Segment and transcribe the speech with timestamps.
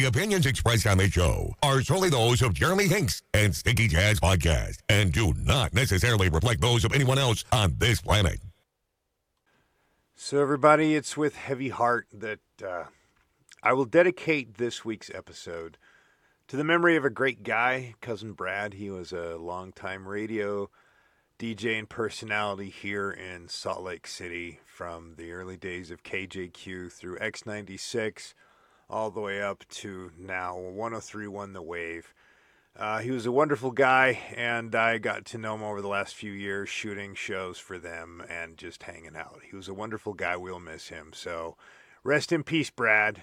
[0.00, 4.18] The opinions expressed on this show are solely those of Jeremy Hinks and Sticky Jazz
[4.18, 8.40] Podcast and do not necessarily reflect those of anyone else on this planet.
[10.14, 12.84] So, everybody, it's with heavy heart that uh,
[13.62, 15.76] I will dedicate this week's episode
[16.48, 18.72] to the memory of a great guy, Cousin Brad.
[18.72, 20.70] He was a longtime radio
[21.38, 27.18] DJ and personality here in Salt Lake City from the early days of KJQ through
[27.18, 28.32] X96
[28.90, 32.12] all the way up to now 1031 The Wave.
[32.76, 36.14] Uh, he was a wonderful guy, and I got to know him over the last
[36.14, 39.40] few years shooting shows for them and just hanging out.
[39.48, 40.36] He was a wonderful guy.
[40.36, 41.10] We'll miss him.
[41.12, 41.56] So
[42.02, 43.22] rest in peace, Brad.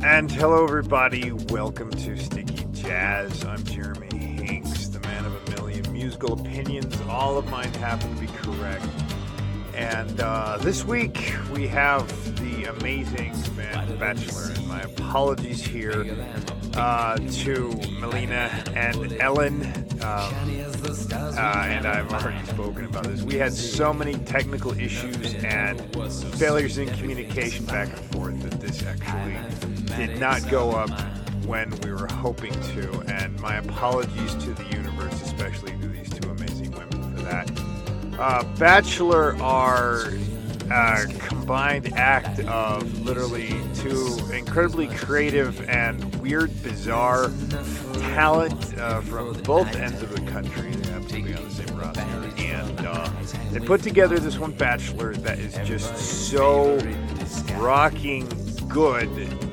[0.00, 1.32] And hello, everybody.
[1.32, 3.44] Welcome to Sticky Jazz.
[3.44, 7.00] I'm Jeremy Hinks, the man of a million musical opinions.
[7.08, 8.84] All of mine happen to be correct.
[9.78, 12.08] And uh, this week we have
[12.40, 14.50] the amazing Van Bachelor.
[14.50, 16.16] And my apologies here
[16.74, 17.68] uh, to
[18.00, 19.62] Melina and Ellen.
[20.02, 20.34] Um,
[21.14, 23.22] uh, and I've already spoken about this.
[23.22, 25.80] We had so many technical issues and
[26.34, 29.36] failures in communication back and forth that this actually
[29.96, 30.90] did not go up
[31.46, 33.00] when we were hoping to.
[33.06, 37.67] And my apologies to the universe, especially to these two amazing women for that.
[38.18, 40.12] Uh, Bachelor are
[40.72, 47.30] a combined act of literally two incredibly creative and weird, bizarre
[47.94, 50.72] talent uh, from both ends of the country.
[50.72, 52.02] They happen to be on the same roster.
[52.38, 53.08] And uh,
[53.52, 55.96] they put together this one Bachelor that is just
[56.28, 56.76] so
[57.54, 58.28] rocking
[58.68, 59.08] good.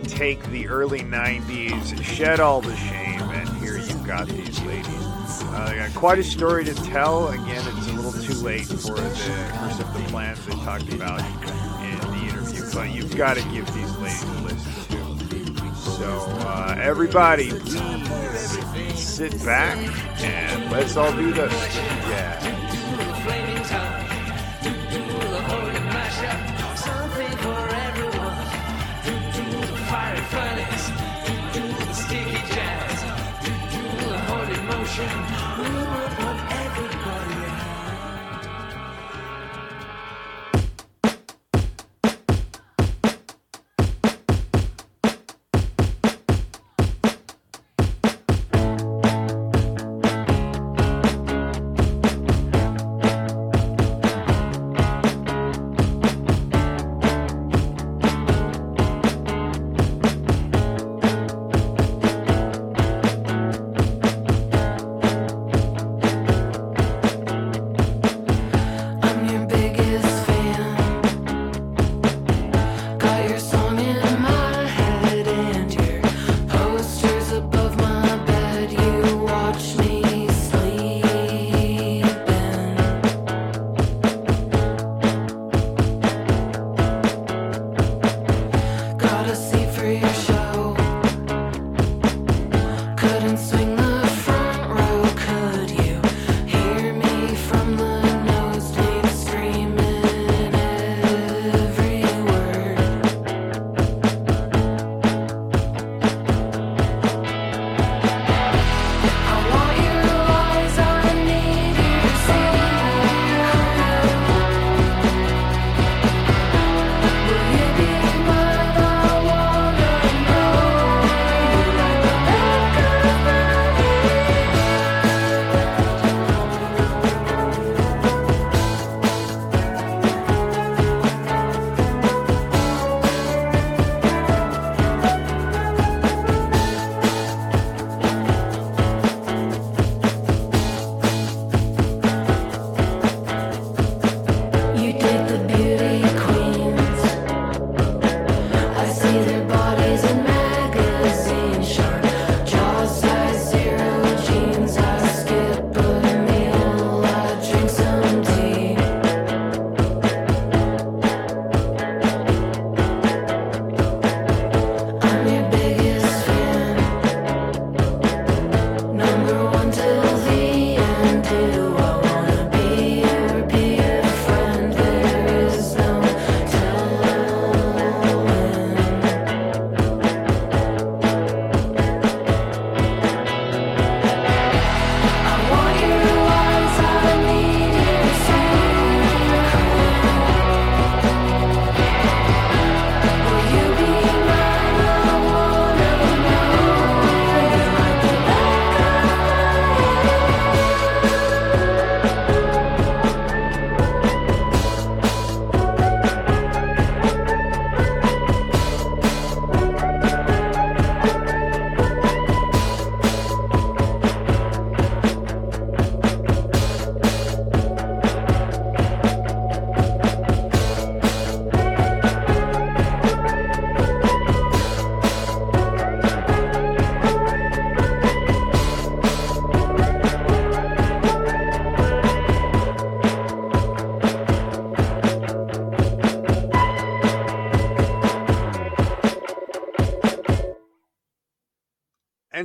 [0.08, 4.86] Take the early 90s, shed all the shame, and here you've got these ladies.
[4.90, 7.30] Uh, they got quite a story to tell.
[7.30, 7.95] Again, it's
[8.26, 12.90] too late for the some of the plans they talked about in the interview, but
[12.90, 15.76] you've got to give these ladies a listen to.
[15.76, 19.78] So, uh, everybody, please sit back
[20.22, 21.54] and let's all do this.
[21.76, 22.65] Yeah.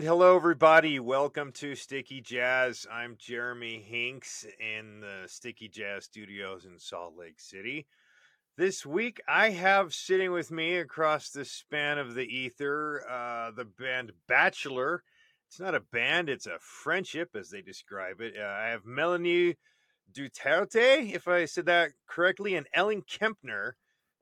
[0.01, 0.99] And hello, everybody.
[0.99, 2.87] Welcome to Sticky Jazz.
[2.91, 7.87] I'm Jeremy Hinks in the Sticky Jazz Studios in Salt Lake City.
[8.57, 13.67] This week, I have sitting with me across the span of the ether uh, the
[13.67, 15.03] band Bachelor.
[15.47, 18.33] It's not a band, it's a friendship, as they describe it.
[18.41, 19.59] Uh, I have Melanie
[20.11, 23.73] Duterte, if I said that correctly, and Ellen Kempner.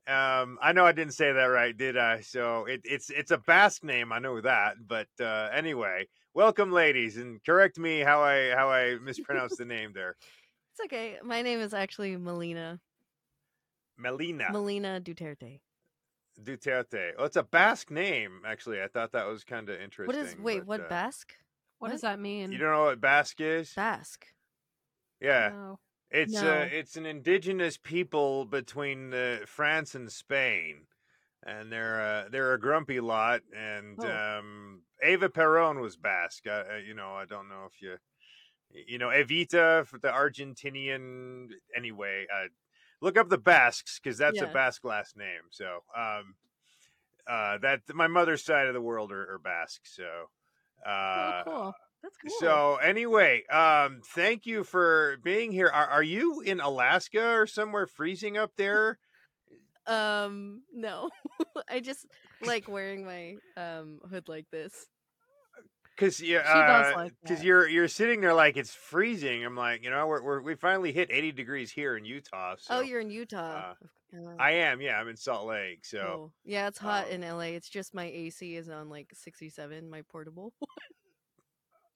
[0.08, 2.20] Um, I know I didn't say that right, did I?
[2.20, 4.76] So it, it's it's a Basque name, I know that.
[4.86, 9.92] But uh, anyway, welcome, ladies, and correct me how I how I mispronounced the name
[9.94, 10.16] there.
[10.80, 11.16] It's okay.
[11.24, 12.78] My name is actually Melina.
[13.96, 15.58] Melina Melina Duterte.
[16.40, 17.10] Duterte.
[17.18, 18.80] Oh, it's a Basque name, actually.
[18.80, 20.06] I thought that was kind of interesting.
[20.06, 21.32] What is wait, but, what uh, Basque?
[21.80, 22.52] What, does that mean?
[22.52, 23.72] You don't know what Basque is?
[23.74, 24.26] Basque.
[25.20, 25.50] Yeah.
[25.52, 25.78] No.
[26.10, 26.60] It's No.
[26.60, 30.86] uh, it's an indigenous people between uh, France and Spain,
[31.42, 33.42] and they're uh, they're a grumpy lot.
[33.54, 34.38] And Oh.
[34.38, 36.46] um, Eva Perón was Basque.
[36.46, 37.98] Uh, you know, I don't know if you
[38.70, 41.50] you know Evita for the Argentinian.
[41.76, 42.48] Anyway, uh,
[43.02, 45.42] look up the Basques because that's a Basque last name.
[45.50, 46.36] So um,
[47.26, 49.86] uh, that my mother's side of the world are, are Basque.
[49.86, 50.30] So.
[50.86, 51.74] Uh, oh, cool.
[52.02, 52.30] That's cool.
[52.38, 55.68] so anyway, um, thank you for being here.
[55.68, 58.98] Are, are you in Alaska or somewhere freezing up there?
[59.86, 61.08] um no.
[61.70, 62.06] I just
[62.42, 64.86] like wearing my um hood like this.
[65.96, 69.44] Because yeah, uh, like 'cause you're you're sitting there like it's freezing.
[69.44, 72.54] I'm like, you know, we're, we're we finally hit 80 degrees here in Utah.
[72.58, 73.72] So oh, you're in Utah.
[73.72, 73.74] Uh,
[74.38, 74.80] I am.
[74.80, 75.84] Yeah, I'm in Salt Lake.
[75.84, 76.32] So oh.
[76.44, 77.56] Yeah, it's hot um, in LA.
[77.56, 80.52] It's just my AC is on like 67, my portable.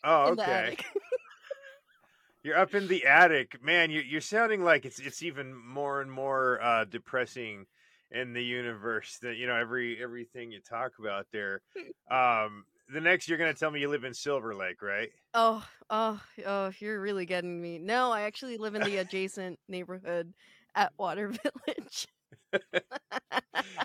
[0.05, 0.77] oh, okay.
[2.43, 3.91] You're up in the attic, man.
[3.91, 7.67] You're you're sounding like it's it's even more and more uh, depressing
[8.11, 9.19] in the universe.
[9.23, 11.63] That you know every everything you talk about there.
[12.11, 15.09] Um, the next you're gonna tell me you live in Silver Lake, right?
[15.33, 17.79] Oh, oh, oh, you're really getting me.
[17.79, 20.35] No, I actually live in the adjacent neighborhood
[20.75, 21.29] Atwater
[21.67, 22.07] Village.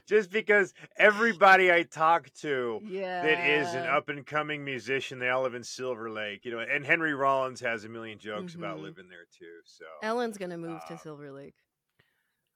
[0.07, 3.21] Just because everybody I talk to yeah.
[3.23, 6.59] that is an up and coming musician, they all live in Silver Lake, you know.
[6.59, 8.83] And Henry Rollins has a million jokes about Mhm.
[8.83, 9.59] living there too.
[9.65, 11.55] So Ellen's gonna move Uh, to Silver Lake.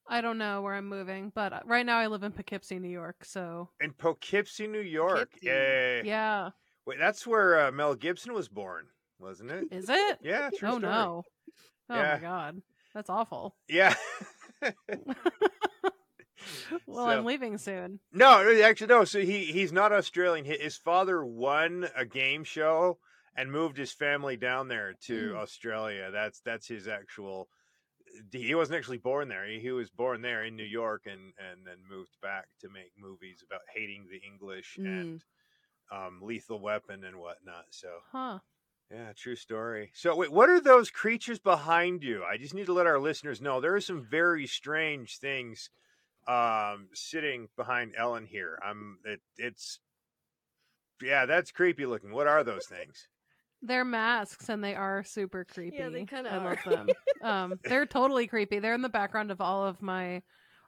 [0.08, 2.90] I don't know where I'm moving, but uh, right now I live in Poughkeepsie, New
[2.90, 3.24] York.
[3.24, 5.30] So in Poughkeepsie, New York.
[5.31, 5.50] Poughkeepsie.
[5.50, 6.50] eh, yeah,
[6.86, 8.88] wait, that's where uh, Mel Gibson was born,
[9.19, 9.68] wasn't it?
[9.72, 10.19] is it?
[10.24, 10.94] Yeah, true oh story.
[10.94, 11.24] no!
[11.90, 12.14] Oh Yeah.
[12.16, 12.62] my god,
[12.94, 13.56] that's awful.
[13.68, 13.96] Yeah.
[16.87, 17.99] well, So- I'm leaving soon.
[18.11, 19.04] no, actually, no.
[19.06, 20.45] So he he's not Australian.
[20.45, 22.97] His father won a game show
[23.35, 25.35] and moved his family down there to Mm.
[25.37, 26.11] Australia.
[26.11, 27.49] That's that's his actual.
[28.33, 29.47] He wasn't actually born there.
[29.47, 32.92] He, he was born there in New York and and then moved back to make
[32.97, 34.85] movies about hating the English Mm.
[35.01, 35.23] and
[35.92, 37.66] um, Lethal Weapon and whatnot.
[37.71, 38.40] So Huh?
[38.90, 39.92] yeah, true story.
[39.94, 42.23] So, wait, what are those creatures behind you?
[42.25, 45.69] I just need to let our listeners know there are some very strange things
[46.28, 48.59] um, sitting behind Ellen here.
[48.63, 49.80] I'm it, it's
[51.01, 52.11] yeah, that's creepy looking.
[52.11, 53.07] What are those things?
[53.61, 55.78] They're masks and they are super creepy.
[55.78, 56.49] Yeah, they kinda I are.
[56.49, 56.90] love them.
[57.23, 58.59] um, they're totally creepy.
[58.59, 60.21] They're in the background of all of my,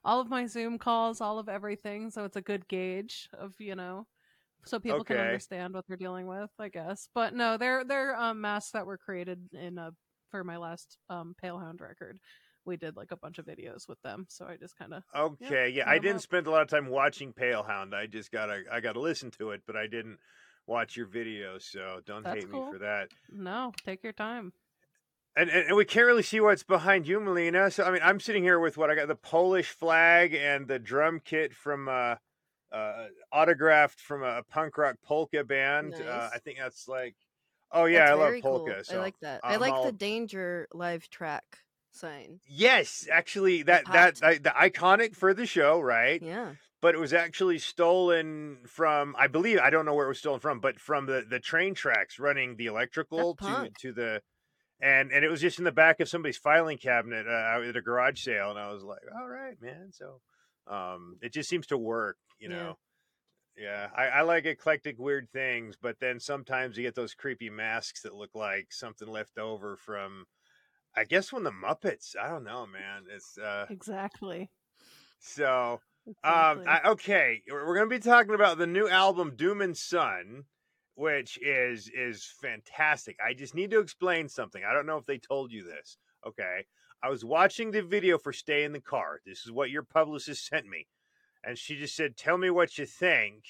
[0.06, 2.12] all of my Zoom calls, all of everything.
[2.12, 4.06] So it's a good gauge of you know,
[4.66, 7.10] so people can understand what they're dealing with, I guess.
[7.14, 9.92] But no, they're they're um, masks that were created in a
[10.30, 12.20] for my last um Palehound record.
[12.66, 15.70] We did like a bunch of videos with them, so I just kind of Okay,
[15.70, 16.22] yeah, set I 'em didn't up.
[16.22, 17.94] spend a lot of time watching Palehound.
[17.94, 20.20] I just gotta I gotta listen to it, but I didn't
[20.66, 23.10] watch your videos, so don't That's hate me for that.
[23.30, 24.54] no, take your time.
[25.36, 27.72] And, and and we can't really see what's behind you, Melina.
[27.72, 30.78] So I mean, I'm sitting here with what I got: the Polish flag and the
[30.80, 32.16] drum kit from uh,
[32.72, 35.96] uh autographed from a punk rock polka band.
[35.96, 37.16] Uh, I think that's like,
[37.72, 38.60] oh yeah, That's I love very cool.
[38.60, 38.84] polka.
[38.86, 39.42] So I like that.
[39.44, 41.63] I I'm like all- the Danger live track
[41.96, 42.40] sign.
[42.48, 44.16] Yes, actually, that that.
[44.16, 46.22] The iconic for the show, right?
[46.22, 46.54] Yeah.
[46.82, 50.42] But it was actually stolen from, I believe, I don't know where it was stolen
[50.42, 54.22] from, but from the the train tracks running the electrical to to the,
[54.82, 57.82] and and it was just in the back of somebody's filing cabinet uh, at a
[57.82, 59.92] garage sale, and I was like, all right, man.
[59.94, 60.22] So,
[60.68, 62.56] um, it just seems to work, you Yeah.
[62.56, 62.78] know.
[63.56, 68.02] Yeah, I, I like eclectic weird things, but then sometimes you get those creepy masks
[68.02, 70.26] that look like something left over from,
[70.96, 72.16] I guess, when the Muppets.
[72.16, 73.06] I don't know, man.
[73.10, 74.50] It's uh, Exactly.
[75.20, 75.82] so
[76.24, 76.62] um.
[76.66, 80.46] I, okay, we're we're gonna be talking about the new album Doomin' Sun,
[80.96, 83.18] which is is fantastic.
[83.26, 84.64] I just need to explain something.
[84.64, 85.98] I don't know if they told you this.
[86.26, 86.66] Okay,
[87.02, 90.46] I was watching the video for "Stay in the Car." This is what your publicist
[90.48, 90.88] sent me,
[91.44, 93.46] and she just said, "Tell me what you think."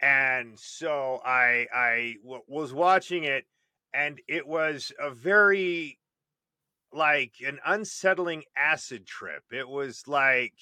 [0.00, 3.46] and so I I w- was watching it,
[3.92, 5.99] and it was a very
[6.92, 9.44] like an unsettling acid trip.
[9.52, 10.54] It was like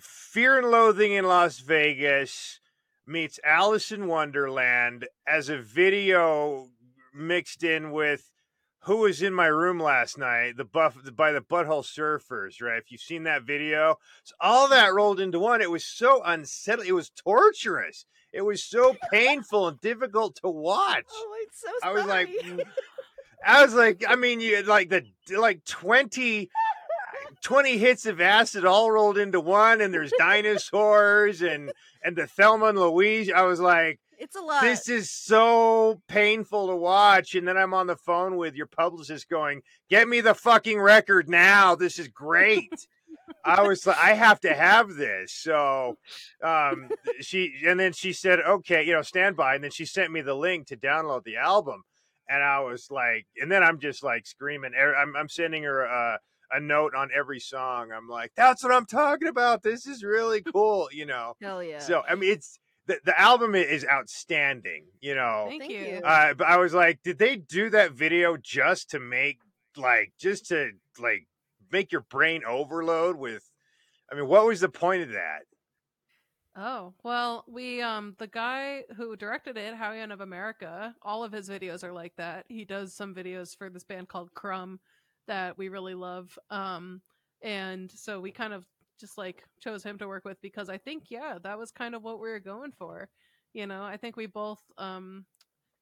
[0.00, 2.60] Fear and Loathing in Las Vegas
[3.06, 6.68] meets Alice in Wonderland as a video
[7.14, 8.30] mixed in with
[8.84, 12.78] who was in my room last night the buff by the butthole surfers right?
[12.78, 15.60] If you've seen that video so all that rolled into one.
[15.60, 18.06] It was so unsettling it was torturous.
[18.32, 21.06] It was so painful and difficult to watch.
[21.10, 22.28] Oh, so i was like
[23.44, 25.04] i was like i mean you like the
[25.36, 26.48] like 20
[27.42, 32.66] 20 hits of acid all rolled into one and there's dinosaurs and and the thelma
[32.66, 34.62] and louise i was like it's a lot.
[34.62, 37.34] this is so painful to watch.
[37.34, 41.28] And then I'm on the phone with your publicist going, Get me the fucking record
[41.28, 41.74] now.
[41.74, 42.86] This is great.
[43.44, 45.32] I was like, I have to have this.
[45.32, 45.98] So
[46.42, 46.90] um
[47.20, 49.54] she and then she said, Okay, you know, stand by.
[49.54, 51.84] And then she sent me the link to download the album.
[52.28, 54.72] And I was like, and then I'm just like screaming.
[54.78, 56.18] Er, I'm, I'm sending her a,
[56.52, 57.90] a note on every song.
[57.92, 59.62] I'm like, that's what I'm talking about.
[59.62, 61.34] This is really cool, you know.
[61.40, 61.78] Hell yeah.
[61.78, 65.46] So I mean, it's the, the album is outstanding, you know.
[65.48, 65.80] Thank, Thank you.
[65.80, 66.00] you.
[66.02, 69.38] Uh, but I was like, did they do that video just to make
[69.76, 71.26] like just to like
[71.70, 73.48] make your brain overload with?
[74.10, 75.42] I mean, what was the point of that?
[76.60, 81.48] Oh, well, we um the guy who directed it, Haoyan of America, all of his
[81.48, 82.46] videos are like that.
[82.48, 84.80] He does some videos for this band called Crumb
[85.28, 86.36] that we really love.
[86.50, 87.00] Um
[87.42, 88.66] and so we kind of
[88.98, 92.02] just like chose him to work with because I think yeah, that was kind of
[92.02, 93.08] what we were going for.
[93.54, 95.26] You know, I think we both um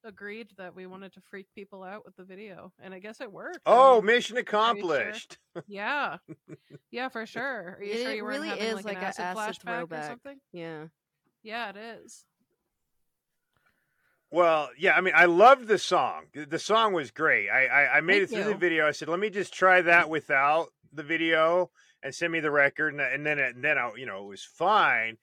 [0.06, 3.30] agreed that we wanted to freak people out with the video and I guess it
[3.30, 3.58] worked.
[3.66, 5.38] I Oh, mean, mission accomplished.
[5.66, 6.18] yeah.
[6.90, 7.76] Yeah, for sure.
[7.78, 9.36] Are you sure It you weren't really having is like, like an a acid, acid
[9.38, 10.06] flashback or throwback.
[10.10, 10.40] something?
[10.52, 10.84] yeah.
[11.42, 12.24] Yeah, it is.
[14.30, 16.24] Well, yeah, I mean, I loved the song.
[16.34, 17.48] The- The song was great.
[17.48, 18.86] I I, I made Thank it through the video.
[18.86, 21.70] I said, let me just try that without the video
[22.02, 24.28] and send me the record, and, and then it, and then I, you know, it
[24.28, 25.18] was fine.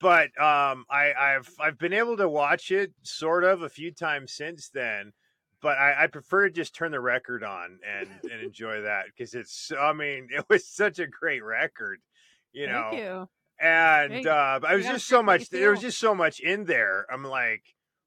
[0.00, 4.32] But um, I I've I've been able to watch it sort of a few times
[4.32, 5.12] since then.
[5.62, 9.34] But I, I prefer to just turn the record on and and enjoy that because
[9.34, 9.72] it's.
[9.78, 12.00] I mean, it was such a great record,
[12.52, 13.28] you know you.
[13.60, 15.48] and uh, I was just so freak what you much.
[15.50, 17.06] There was just so much in there.
[17.10, 17.62] I'm like,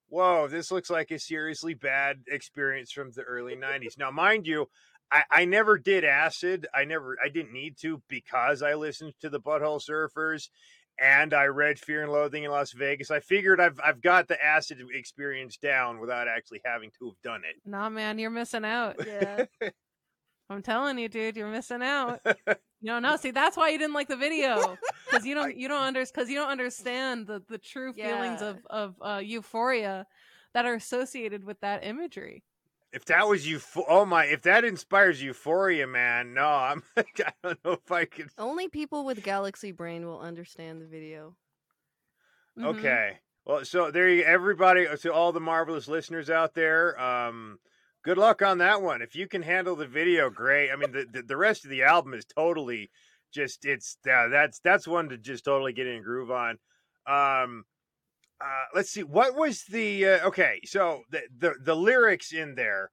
[0.10, 3.98] whoa, this looks like a seriously bad experience from the early '90s.
[3.98, 4.68] Now, mind you,
[5.12, 6.68] I, I never did acid.
[6.74, 10.50] I never, I didn't need to because I listened to the Butthole Surfers,
[11.00, 13.12] and I read Fear and Loathing in Las Vegas.
[13.12, 17.42] I figured I've I've got the acid experience down without actually having to have done
[17.50, 17.56] it.
[17.66, 18.96] Nah, man, you're missing out.
[19.06, 19.46] Yeah.
[20.50, 22.22] I'm telling you, dude, you're missing out.
[22.80, 23.20] You don't.
[23.20, 24.78] See, that's why you didn't like the video
[25.10, 28.50] because you don't you don't under because you don't understand the the true feelings Yeah.
[28.50, 30.06] of of uh, euphoria
[30.54, 32.44] that are associated with that imagery.
[32.98, 34.26] If that was you, oh my!
[34.26, 36.82] If that inspires euphoria, man, no, I'm.
[36.98, 37.04] I
[37.44, 38.30] don't know if I could.
[38.40, 41.36] Only people with galaxy brain will understand the video.
[42.58, 42.66] Mhm.
[42.66, 43.20] Okay.
[43.46, 47.00] Well, so there you everybody to all the marvelous listeners out there.
[47.00, 47.60] Um
[48.04, 49.04] good luck on that one.
[49.04, 50.72] If you can handle the video, great.
[50.72, 52.90] I mean the the, the rest of the album is totally
[53.32, 56.58] just it's yeah, that's that's one to just totally get in groove on.
[57.06, 57.66] Um
[58.40, 62.92] uh let's see what was the uh, okay, so the, the the lyrics in there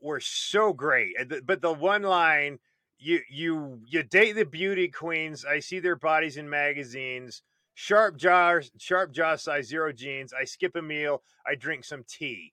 [0.00, 1.14] were so great.
[1.44, 2.58] But the one line
[2.98, 5.44] you you you date the beauty queens.
[5.44, 7.42] I see their bodies in magazines
[7.78, 10.32] sharp jaw, sharp jaw size, zero jeans.
[10.32, 11.22] I skip a meal.
[11.46, 12.52] I drink some tea.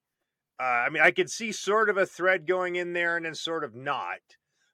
[0.60, 3.34] Uh, I mean, I could see sort of a thread going in there, and then
[3.34, 4.20] sort of not.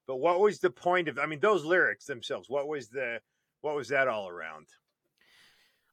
[0.05, 1.17] But what was the point of?
[1.17, 2.49] I mean, those lyrics themselves.
[2.49, 3.19] What was the?
[3.61, 4.67] What was that all around?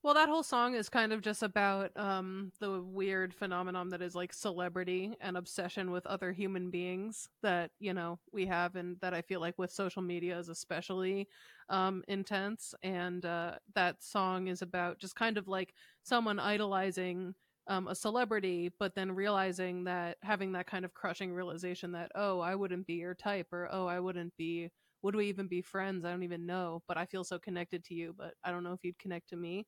[0.03, 4.15] Well, that whole song is kind of just about um, the weird phenomenon that is
[4.15, 9.13] like celebrity and obsession with other human beings that you know we have, and that
[9.13, 11.29] I feel like with social media is especially
[11.69, 12.75] um, intense.
[12.83, 17.35] And uh, that song is about just kind of like someone idolizing
[17.67, 22.41] um, a celebrity, but then realizing that having that kind of crushing realization that oh,
[22.41, 24.71] I wouldn't be your type, or oh, I wouldn't be.
[25.03, 26.05] Would we even be friends?
[26.05, 28.75] I don't even know, but I feel so connected to you, but I don't know
[28.75, 29.67] if you'd connect to me.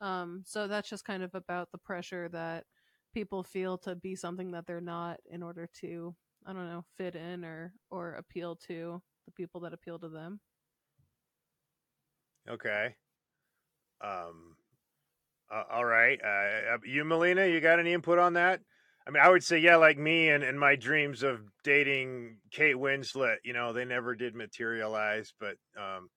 [0.00, 2.64] Um, so that's just kind of about the pressure that
[3.12, 6.14] people feel to be something that they're not in order to,
[6.46, 10.40] I don't know, fit in or or appeal to the people that appeal to them.
[12.48, 12.94] Okay.
[14.02, 14.56] Um.
[15.52, 16.20] Uh, all right.
[16.24, 18.60] Uh, you, Melina, you got any input on that?
[19.06, 22.76] I mean, I would say, yeah, like me and, and my dreams of dating Kate
[22.76, 25.32] Winslet, you know, they never did materialize.
[25.40, 26.08] But um,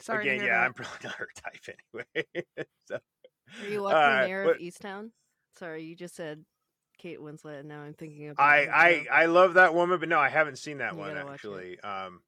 [0.00, 0.66] Sorry again, yeah, that.
[0.66, 2.46] I'm probably not her type anyway.
[2.86, 2.98] so,
[3.62, 5.10] Are you watching Uh, Mare but- of Easttown?
[5.58, 6.44] Sorry, you just said
[6.98, 8.38] Kate Winslet, and now I'm thinking of.
[8.38, 11.24] I I I love that woman, but no, I haven't seen that You one gotta
[11.26, 11.34] watch it.
[11.34, 11.80] actually.
[11.80, 12.20] Um,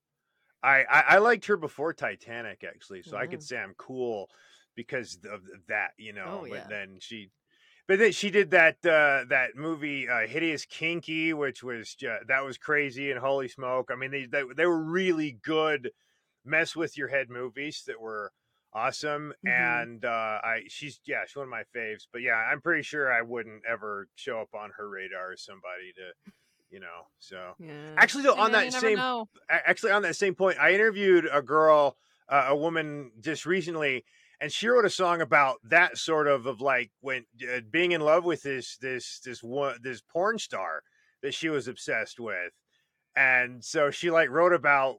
[0.62, 4.28] I, I I liked her before Titanic actually, so I could say I'm cool
[4.74, 6.42] because of that, you know.
[6.44, 7.30] Oh, but then she,
[7.86, 12.44] but then she did that uh, that movie uh, Hideous Kinky, which was ju- that
[12.44, 13.90] was crazy and holy smoke.
[13.92, 15.90] I mean, they they, they were really good
[16.44, 18.32] mess with your head movies that were
[18.72, 19.50] awesome Mhm.
[19.82, 20.08] and uh
[20.44, 23.62] i she's yeah she's one of my faves but yeah i'm pretty sure i wouldn't
[23.68, 26.32] ever show up on her radar as somebody to
[26.70, 27.94] you know so Yeah.
[27.96, 29.28] actually though on that same know.
[29.50, 31.96] actually on that same point i interviewed a girl
[32.28, 34.04] uh, a woman just recently
[34.40, 38.00] and she wrote a song about that sort of of like when uh, being in
[38.00, 40.82] love with this this this one this porn star
[41.22, 42.52] that she was obsessed with
[43.16, 44.98] and so she like wrote about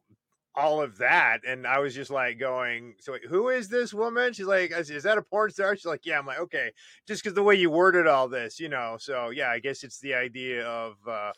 [0.53, 4.33] all of that and i was just like going so wait, who is this woman?
[4.33, 5.75] She's like is that a porn star?
[5.75, 6.19] She's like yeah.
[6.19, 6.71] I'm like okay.
[7.07, 9.99] Just because the way you worded all this you know so yeah i guess it's
[9.99, 11.31] the idea of uh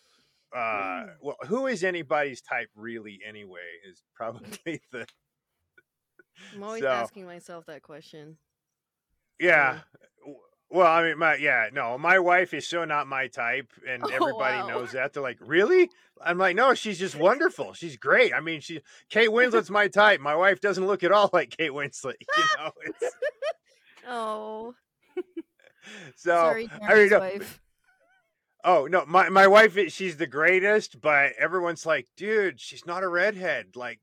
[0.55, 5.05] uh well who is anybody's type really anyway is probably the
[6.55, 8.37] I'm always so- asking myself that question.
[9.39, 9.81] yeah
[10.73, 14.09] well i mean my yeah no my wife is so not my type and Oh,
[14.11, 14.67] everybody wow.
[14.67, 15.89] knows that they're like really
[16.21, 20.19] i'm like no she's just wonderful she's great i mean she kate winslet's my type
[20.19, 23.15] my wife doesn't look at all like kate winslet you know it's,
[24.07, 24.75] Oh,
[26.15, 27.61] so sorry, I Jeremy's mean, no, wife.
[28.63, 33.03] Oh no, my my wife is she's the greatest, but everyone's like, dude, she's not
[33.03, 33.75] a redhead.
[33.75, 33.99] Like,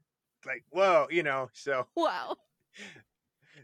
[0.47, 1.49] like whoa, you know.
[1.55, 2.37] So Wow.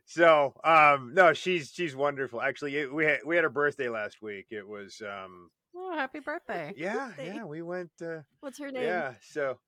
[0.07, 2.41] So um no, she's she's wonderful.
[2.41, 4.47] Actually, it, we had we had her birthday last week.
[4.51, 6.73] It was um Oh, happy birthday.
[6.77, 7.35] yeah Birthday.
[7.35, 8.85] yeah we went uh, What's her name?
[8.85, 9.15] yeah.
[9.31, 9.59] So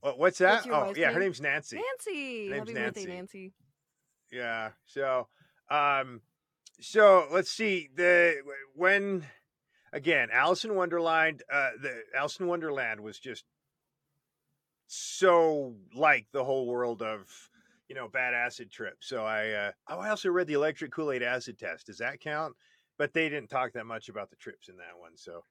[0.00, 0.66] what, what's that?
[0.66, 1.76] your oh wife's yeah, her name's Nancy.
[1.76, 2.48] Nancy.
[2.50, 3.06] Name's Happy birthday, Nancy.
[3.06, 3.52] Nancy.
[4.30, 4.70] Yeah.
[4.84, 5.26] So,
[5.70, 6.20] um,
[6.80, 8.36] so let's see the
[8.74, 9.24] when
[9.92, 11.42] again, Alice in Wonderland.
[11.52, 13.44] Uh, the Alice in Wonderland was just
[14.86, 17.26] so like the whole world of
[17.88, 18.96] you know bad acid trip.
[19.00, 21.86] So I uh, oh, I also read the Electric Kool Aid acid test.
[21.86, 22.54] Does that count?
[22.98, 25.16] But they didn't talk that much about the trips in that one.
[25.16, 25.42] So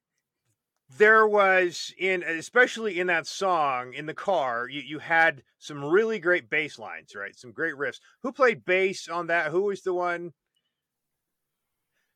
[0.89, 6.17] there was in especially in that song in the car you, you had some really
[6.17, 9.93] great bass lines right some great riffs who played bass on that who was the
[9.93, 10.31] one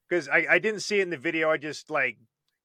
[0.08, 2.18] because I, I didn't see it in the video i just like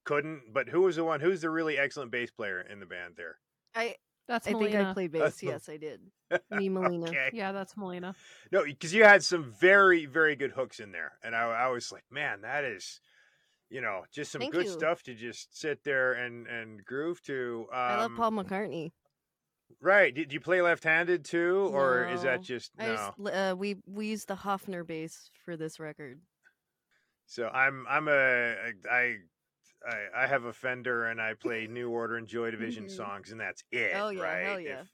[0.05, 3.15] couldn't but who was the one who's the really excellent bass player in the band
[3.17, 3.39] there
[3.75, 3.97] I
[4.29, 5.37] That's I think I played bass.
[5.37, 6.01] the- Yes, I did.
[6.51, 7.07] Me, Melina.
[7.09, 8.15] okay Yeah, that's Melina.
[8.51, 11.93] no because you had some very very good hooks in there and I, I was
[11.93, 13.01] like man that is
[13.71, 14.73] you know just some Thank good you.
[14.73, 18.91] stuff to just sit there and and groove to um, I love Paul McCartney.
[19.81, 20.15] Right.
[20.15, 22.43] Did you play left-handed too, or is that No.
[22.43, 22.95] just I no?
[23.19, 26.21] just, uh, we we used the Hofner bass for this record.
[27.27, 28.55] So I'm I'm a
[28.91, 29.17] I
[29.87, 32.91] I I have a Fender and I play New Order and Joy Division Mhm.
[32.91, 33.95] songs and that's it.
[33.95, 34.45] Oh, yeah, right?
[34.45, 34.81] hell yeah.
[34.83, 34.91] If-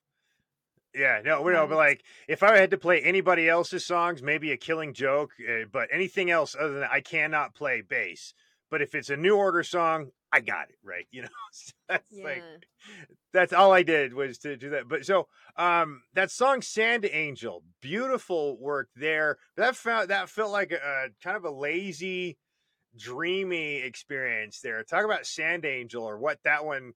[0.95, 4.53] yeah, no, we no, but like if I had to play anybody else's songs, maybe
[4.53, 8.35] a Killing Joke, uh, but anything else other than that, I cannot play bass.
[8.71, 11.07] But if it's a New Order song, I got it right.
[11.11, 12.25] You know, So that's Yeah.
[12.25, 12.45] like
[13.33, 14.89] that's all I did was to do that.
[14.89, 19.39] But so um that song Sand Angel, beautiful work there.
[19.57, 22.37] That felt that felt like a, a kind of a lazy,
[22.97, 24.83] dreamy experience there.
[24.85, 26.93] Talk about Sand Angel or what that one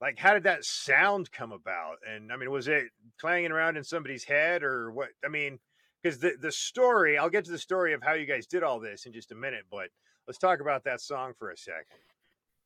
[0.00, 1.96] like how did that sound come about?
[2.08, 2.84] And I mean, was it
[3.20, 5.08] clanging around in somebody's head or what?
[5.24, 5.58] I mean,
[6.02, 8.80] because the the story, I'll get to the story of how you guys did all
[8.80, 9.88] this in just a minute, but
[10.26, 11.98] let's talk about that song for a second.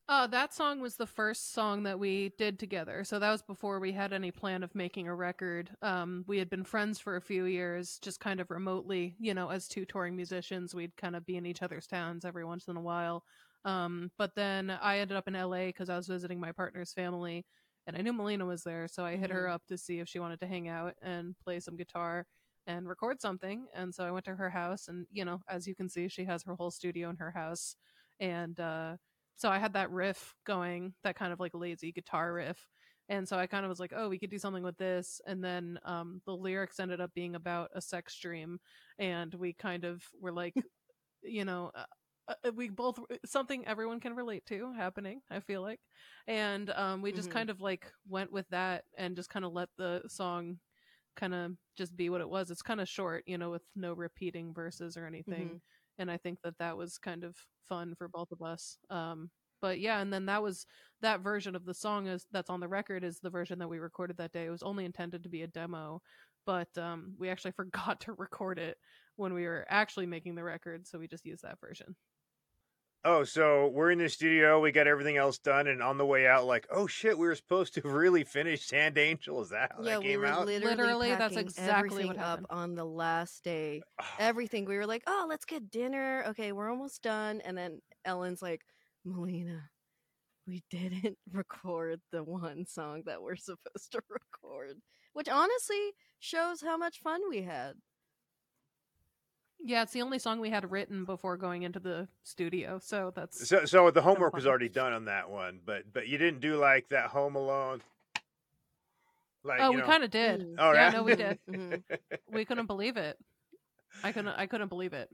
[0.08, 3.04] Uh, that song was the first song that we did together.
[3.04, 5.74] So that was before we had any plan of making a record.
[5.80, 9.48] Um, we had been friends for a few years, just kind of remotely, you know,
[9.48, 10.74] as two touring musicians.
[10.74, 13.24] We'd kind of be in each other's towns every once in a while.
[13.64, 17.46] Um, but then I ended up in LA because I was visiting my partner's family
[17.86, 18.88] and I knew Melina was there.
[18.88, 21.60] So I hit her up to see if she wanted to hang out and play
[21.60, 22.26] some guitar
[22.66, 23.68] and record something.
[23.72, 26.24] And so I went to her house and, you know, as you can see, she
[26.24, 27.76] has her whole studio in her house.
[28.20, 28.96] And, uh,
[29.42, 32.68] so I had that riff going, that kind of like lazy guitar riff.
[33.08, 35.20] And so I kind of was like, oh, we could do something with this.
[35.26, 38.60] And then um, the lyrics ended up being about a sex dream.
[38.98, 40.56] And we kind of were like,
[41.22, 45.80] you know, uh, uh, we both, something everyone can relate to happening, I feel like.
[46.28, 47.30] And um, we just Mhm.
[47.30, 50.58] kind of like went with that and just kind of let the song
[51.16, 52.50] kind of just be what it was.
[52.50, 55.60] It's kind of short, you know, with no repeating verses or anything Mhm.
[55.98, 57.36] And I think that that was kind of
[57.68, 58.78] fun for both of us.
[58.90, 60.66] Um, but yeah, and then that was
[61.02, 63.78] that version of the song is that's on the record is the version that we
[63.78, 64.44] recorded that day.
[64.46, 66.02] It was only intended to be a demo,
[66.46, 68.76] but um, we actually forgot to record it
[69.16, 71.94] when we were actually making the record, so we just used that version.
[73.04, 76.28] Oh, so we're in the studio, we got everything else done, and on the way
[76.28, 79.40] out, like, oh shit, we were supposed to really finish Sand Angel.
[79.42, 80.46] Is that how yeah, that we came were out?
[80.46, 82.46] literally, Literally, that's exactly everything what up happened.
[82.50, 83.82] on the last day.
[84.00, 84.66] Oh, Everything.
[84.66, 86.24] We were like, oh, let's get dinner.
[86.28, 87.40] Okay, we're almost done.
[87.44, 88.60] And then Ellen's like,
[89.04, 89.68] Melina,
[90.46, 94.76] we didn't record the one song that we're supposed to record,
[95.12, 97.72] which honestly shows how much fun we had.
[99.64, 103.48] Yeah, it's the only song we had written before going into the studio, so that's
[103.48, 106.56] so, so the homework was already done on that one, but but you didn't do
[106.56, 107.80] like that Home Alone.
[109.44, 110.40] Like, oh, you we kind of did.
[110.40, 110.54] Mm.
[110.58, 110.92] Oh, yeah, right?
[110.92, 111.38] no, we did.
[111.48, 111.82] Mhm.
[112.32, 113.18] We couldn't believe it.
[114.02, 114.34] I couldn't.
[114.36, 115.08] I couldn't believe it.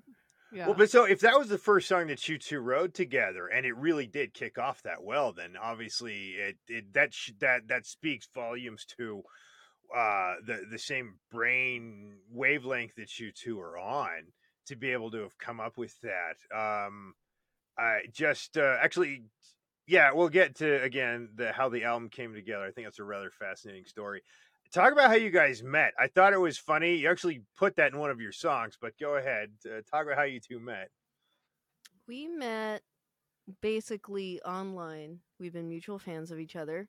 [0.53, 0.67] Yeah.
[0.67, 3.67] Well, but so if that was the first song that you two wrote together, and
[3.67, 7.87] it really did kick off that well, then obviously it, it that sh- that that
[7.87, 9.23] speaks volumes to
[9.95, 14.33] uh, the the same brain wavelength that you two are on
[14.69, 16.37] to be able to have come up with that.
[16.57, 17.15] Um,
[17.79, 19.25] I just uh, actually,
[19.87, 22.65] yeah, we'll get to again the how the album came together.
[22.65, 24.23] I think that's a rather fascinating story.
[24.73, 25.95] Talk about how you guys met.
[25.99, 26.97] I thought it was funny.
[26.97, 29.51] You actually put that in one of your songs, but go ahead.
[29.65, 30.91] Uh, talk about how you two met.
[32.07, 32.83] We met
[33.63, 35.21] basically online.
[35.41, 36.89] We've been mutual fans of each other.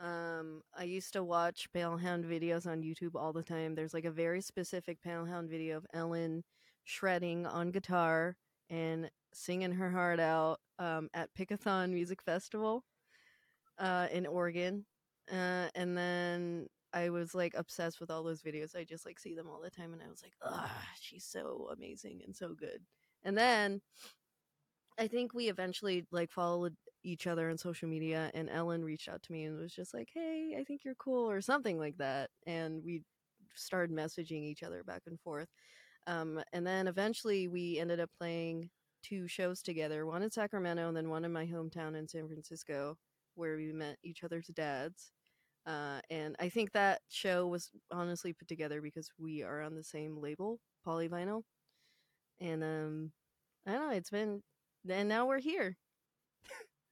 [0.00, 3.74] Um, I used to watch Palehound videos on YouTube all the time.
[3.74, 6.42] There's like a very specific Palehound video of Ellen
[6.84, 8.36] shredding on guitar
[8.70, 12.84] and singing her heart out um, at Pickathon Music Festival
[13.78, 14.84] uh, in Oregon.
[15.30, 18.76] Uh, and then I was like obsessed with all those videos.
[18.76, 20.70] I just like see them all the time, and I was like, ah,
[21.00, 22.80] she's so amazing and so good.
[23.24, 23.80] And then
[24.98, 29.22] I think we eventually like followed each other on social media, and Ellen reached out
[29.24, 32.30] to me and was just like, "Hey, I think you're cool," or something like that,
[32.46, 33.02] and we
[33.54, 35.48] started messaging each other back and forth.
[36.06, 38.70] Um, and then eventually we ended up playing
[39.02, 42.96] two shows together, one in Sacramento and then one in my hometown in San Francisco,
[43.34, 45.12] where we met each other's dads.
[45.66, 49.84] Uh, and I think that show was honestly put together because we are on the
[49.84, 51.42] same label, Polyvinyl.
[52.40, 53.12] And um,
[53.66, 54.42] I don't know, it's been,
[54.88, 55.76] and now we're here.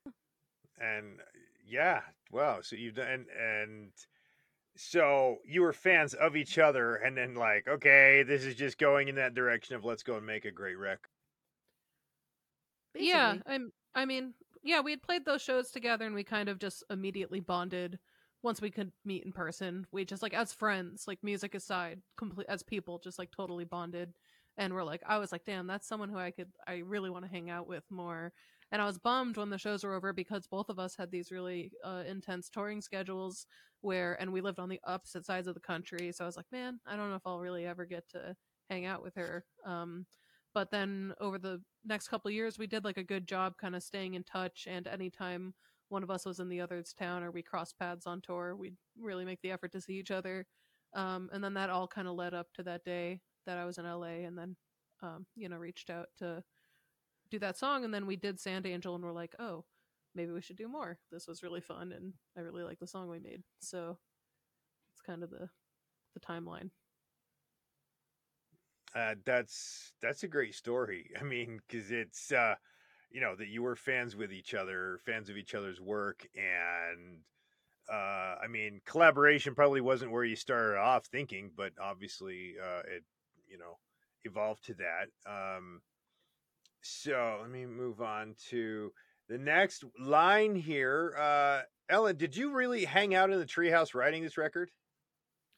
[0.81, 1.21] And
[1.67, 2.61] yeah, wow.
[2.63, 3.93] So you've done and, and
[4.77, 9.09] so you were fans of each other, and then like, okay, this is just going
[9.09, 11.11] in that direction of let's go and make a great record.
[12.95, 13.37] yeah.
[13.47, 13.73] I'm.
[13.95, 17.41] I mean, yeah, we had played those shows together, and we kind of just immediately
[17.41, 17.99] bonded.
[18.43, 22.47] Once we could meet in person, we just like as friends, like music aside, complete
[22.49, 24.13] as people, just like totally bonded.
[24.59, 27.25] And we're like, I was like, damn, that's someone who I could, I really want
[27.25, 28.33] to hang out with more.
[28.71, 31.31] And I was bummed when the shows were over because both of us had these
[31.31, 33.47] really uh, intense touring schedules
[33.83, 36.13] where, and we lived on the opposite sides of the country.
[36.13, 38.35] So I was like, man, I don't know if I'll really ever get to
[38.71, 39.45] hang out with her.
[39.67, 40.07] Um,
[40.55, 43.83] but then over the next couple years, we did like a good job kind of
[43.83, 44.67] staying in touch.
[44.69, 45.55] And anytime
[45.89, 48.77] one of us was in the other's town or we crossed paths on tour, we'd
[48.99, 50.47] really make the effort to see each other.
[50.95, 53.79] Um, and then that all kind of led up to that day that I was
[53.79, 54.57] in LA and then,
[55.03, 56.43] um, you know, reached out to
[57.31, 57.85] do that song.
[57.85, 59.65] And then we did Sand Angel and we're like, oh,
[60.15, 60.99] maybe we should do more.
[61.11, 63.43] This was really fun and I really like the song we made.
[63.61, 63.99] So
[64.93, 65.49] it's kind of the,
[66.15, 66.71] the timeline.
[68.95, 71.11] Uh, that's that's a great story.
[71.21, 72.55] I mean, because it's uh,
[73.11, 77.21] you know that you were fans with each other, fans of each other's work, and
[77.91, 83.05] uh, I mean, collaboration probably wasn't where you started off thinking, but obviously uh, it
[83.49, 83.79] you know
[84.25, 85.09] evolved to that.
[85.27, 85.81] Um,
[86.83, 88.93] so let me move on to
[89.29, 91.15] the next line here.
[91.19, 94.71] Uh, Ellen, did you really hang out in the treehouse writing this record?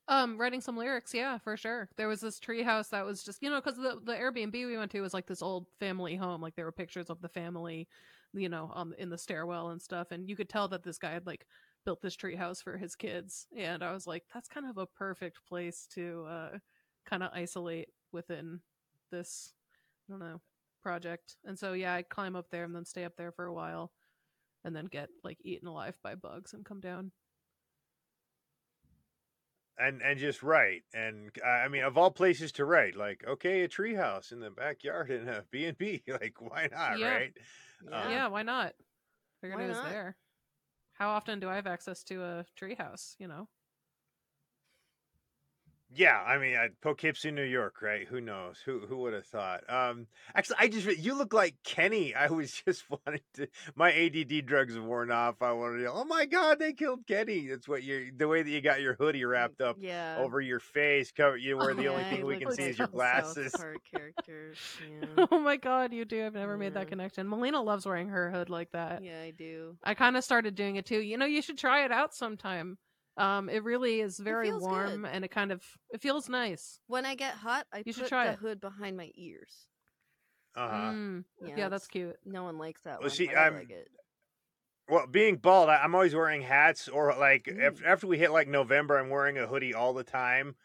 [0.06, 1.88] Um, writing some lyrics, yeah, for sure.
[1.96, 4.90] There was this treehouse that was just, you know, because the the Airbnb we went
[4.92, 6.42] to was like this old family home.
[6.42, 7.88] Like there were pictures of the family,
[8.34, 11.12] you know, um, in the stairwell and stuff, and you could tell that this guy
[11.12, 11.46] had like
[11.84, 13.46] built this treehouse for his kids.
[13.56, 16.58] And I was like, that's kind of a perfect place to uh,
[17.06, 18.60] kind of isolate within
[19.10, 19.54] this,
[20.08, 20.40] I don't know,
[20.84, 21.38] project.
[21.44, 23.92] And so yeah, I'd climb up there and then stay up there for a while,
[24.64, 27.12] and then get like eaten alive by bugs and come down.
[29.78, 33.68] and and just write and i mean of all places to write like okay a
[33.68, 37.18] treehouse in the backyard in a b&b like why not Yeah.
[37.18, 37.32] right
[37.82, 38.04] Yeah.
[38.04, 38.74] Um, yeah, why not?
[39.40, 39.90] Figured Why it was not?
[39.90, 40.16] there.
[40.94, 43.16] How often do I have access to a treehouse?
[43.18, 43.48] You know,
[45.96, 48.06] Yeah, I mean, uh, Poughkeepsie, New York, right?
[48.08, 48.58] Who knows?
[48.64, 49.62] Who who would have thought?
[49.70, 52.14] Um, actually, I just you look like Kenny.
[52.14, 53.46] I was just wanting to.
[53.76, 55.36] My ADD drugs have worn off.
[55.40, 55.92] I wanted to.
[55.92, 57.46] Oh my God, they killed Kenny.
[57.48, 58.10] That's what you.
[58.16, 60.16] The way that you got your hoodie wrapped up Yeah.
[60.16, 62.64] over your face, cover you, where the only Yeah, thing we look can like see
[62.64, 63.52] is a your South glasses.
[63.52, 64.58] Park characters.
[64.80, 65.26] Yeah.
[65.30, 66.26] oh my god, you do.
[66.26, 66.88] I've never made that Yeah.
[66.88, 67.28] connection.
[67.28, 69.02] Melina loves wearing her hood like that.
[69.02, 69.76] yeah, I do.
[69.84, 71.00] I kind of started doing it too.
[71.00, 72.78] You know, you should try it out sometime.
[73.16, 75.10] Um, it really is very warm good.
[75.12, 76.80] and it kind of it feels nice.
[76.88, 78.38] When I get hot, I You should put try the it.
[78.40, 79.66] hood behind my ears.
[80.56, 80.76] Uh huh.
[80.92, 82.16] Mm, Yeah, yeah, that's cute.
[82.24, 83.10] No one likes that Well, one.
[83.10, 83.88] see, I I'm- like it.
[84.88, 87.86] Well, being bald, I, I'm always wearing hats, or like af- Ooh.
[87.86, 90.56] after we hit like November, I'm wearing a hoodie all the time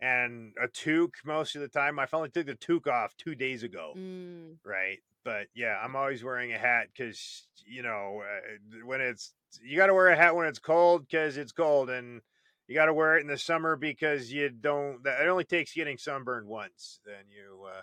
[0.00, 1.98] and a toque most of the time.
[1.98, 4.56] I finally took the toque off two days ago, Mm.
[4.64, 4.98] right?
[5.24, 9.86] But yeah, I'm always wearing a hat because you know uh, when it's you got
[9.86, 12.20] to wear a hat when it's cold because it's cold, and
[12.66, 15.02] you got to wear it in the summer because you don't.
[15.04, 17.80] That it only takes getting sunburned once, then you, uh,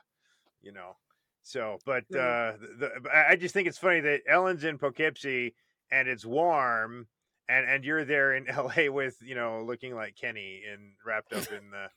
[0.62, 0.97] you know.
[1.43, 5.54] So, but uh, the, I just think it's funny that Ellen's in Poughkeepsie
[5.91, 7.08] and it's warm,
[7.47, 8.89] and and you're there in L.A.
[8.89, 11.89] with you know looking like Kenny and wrapped up in the,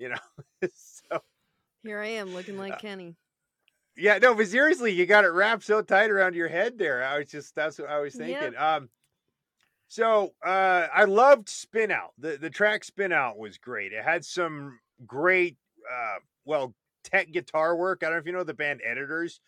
[0.00, 0.18] you know.
[0.74, 1.20] so
[1.82, 3.16] Here I am looking like Uh, Kenny.
[3.96, 7.04] yeah, no, but seriously, you got it wrapped so tight around your head there.
[7.04, 8.16] I was just that's what I was Yep.
[8.16, 8.56] thinking.
[8.56, 8.88] Um
[9.88, 12.12] so uh I loved Spin Out.
[12.18, 13.92] The the track Spin Out was great.
[13.92, 15.56] It had some great
[15.90, 18.02] uh well tech guitar work.
[18.02, 19.40] I don't know if you know the band editors,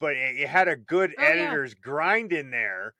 [0.00, 1.58] but it, it had a good Oh, yeah.
[1.58, 2.94] editor's grind in there.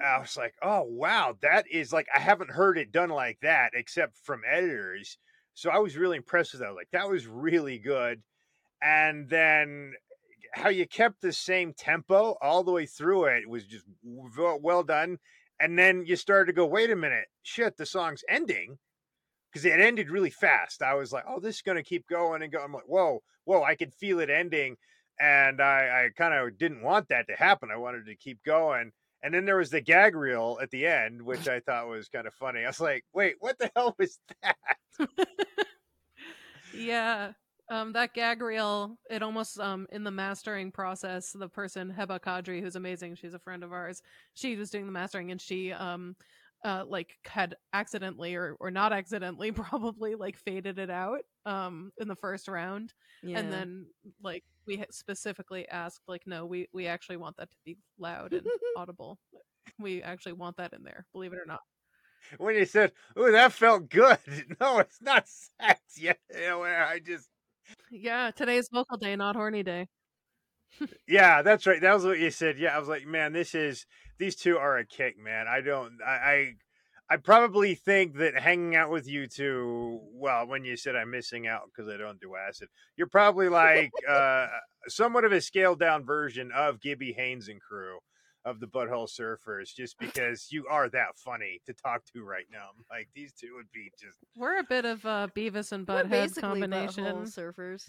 [0.00, 3.72] I was like, oh wow, that is like I haven't heard it done like that
[3.74, 5.18] except from editors.
[5.54, 6.74] So I was really impressed with that.
[6.74, 8.22] Like that was really good.
[8.82, 9.94] And then
[10.52, 15.18] how you kept the same tempo all the way through it was just well, done.
[15.60, 18.78] And then you started to go, wait a minute, shit, the song's ending
[19.54, 20.82] because it ended really fast.
[20.82, 22.58] I was like, oh, this is gonna keep going and go.
[22.58, 24.76] I'm like, whoa, whoa, I could feel it ending,
[25.20, 27.70] and I, I kind of didn't want that to happen.
[27.72, 28.90] I wanted to keep going.
[29.24, 32.26] And then there was the gag reel at the end, which I thought was kind
[32.26, 32.62] of funny.
[32.62, 34.56] I was like, wait, what the hell was that?
[36.76, 37.32] Yeah.
[37.70, 42.60] Um, that gag reel, it almost um in the mastering process, the person Heba Kadry,
[42.60, 44.02] who's amazing, she's a friend of ours.
[44.34, 46.16] She was doing the mastering, and she um,
[46.64, 52.08] uh, like had accidentally or or not accidentally probably like faded it out um in
[52.08, 53.40] the first round, Yeah.
[53.40, 53.86] and then
[54.22, 58.46] like we specifically asked like, no, we we actually want that to be loud and
[58.76, 59.18] audible.
[59.78, 61.62] We actually want that in there, believe it or not.
[62.38, 64.18] When you said, "Ooh, that felt good,"
[64.60, 66.20] no, it's not sex yet.
[66.30, 67.28] You know, I just
[67.90, 69.88] Yeah, today's vocal day, not horny day.
[71.06, 71.80] Yeah, that's right.
[71.80, 72.58] That was what you said.
[72.58, 73.86] Yeah, I was like, man, this is
[74.18, 75.46] these two are a kick, man.
[75.48, 76.54] I don't, I, I,
[77.10, 80.00] I probably think that hanging out with you two.
[80.12, 83.92] Well, when you said I'm missing out because I don't do acid, you're probably like
[84.08, 84.46] uh,
[84.88, 87.98] somewhat of a scaled down version of Gibby Haynes and crew
[88.46, 92.68] of the Butthole Surfers, just because you are that funny to talk to right now.
[92.90, 96.10] Like these two would be just We're a bit of a Beavis and We're Butthead
[96.10, 97.04] basically combination.
[97.04, 97.86] butthole surfers.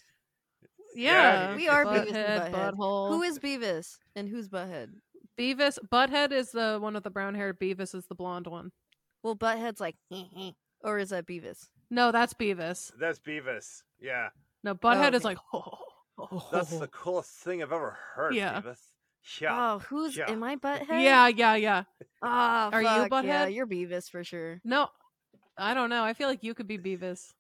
[0.96, 2.74] Yeah, We are Beavis and Butthead.
[2.74, 3.10] Butthole.
[3.10, 4.90] Who is Beavis and who's Butthead?
[5.38, 5.78] Beavis?
[5.92, 7.54] Butthead is the one with the brown hair.
[7.54, 8.72] Beavis is the blonde one.
[9.26, 9.96] Well, Butthead's like,
[10.82, 11.68] or is that Beavis?
[11.90, 12.92] No, that's Beavis.
[13.00, 13.82] that's Beavis.
[14.00, 14.30] Yeah,
[14.64, 15.30] No, Butthead is okay.
[15.30, 15.38] like.
[15.52, 18.36] Oh, that's the coolest thing I've ever heard.
[18.36, 18.62] Yeah.
[18.62, 18.78] Beavis.
[19.42, 19.74] Yeah.
[19.74, 20.30] Oh, who's Yeah.
[20.30, 21.02] am I Butthead?
[21.04, 21.84] Yeah, yeah, yeah.
[22.22, 23.56] Ah, Are you fuck, Yeah, Butthead?
[23.56, 24.62] you're Beavis for sure.
[24.64, 24.90] No,
[25.58, 26.04] I don't know.
[26.04, 27.34] I feel like you could be Beavis.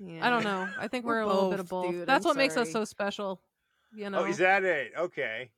[0.00, 0.26] Yeah.
[0.26, 0.68] I don't know.
[0.76, 1.92] I think We're we're, a little bit of both, both.
[1.92, 3.40] dude, That's I'm what makes us so special.
[3.94, 4.18] You know.
[4.20, 4.90] Oh, is that it?
[4.98, 5.50] Okay.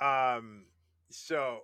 [0.00, 0.64] Um.
[1.10, 1.60] So,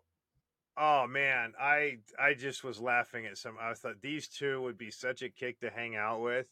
[0.77, 3.57] oh man, I I just was laughing at some.
[3.61, 6.47] I thought these two would be such a kick to hang out with,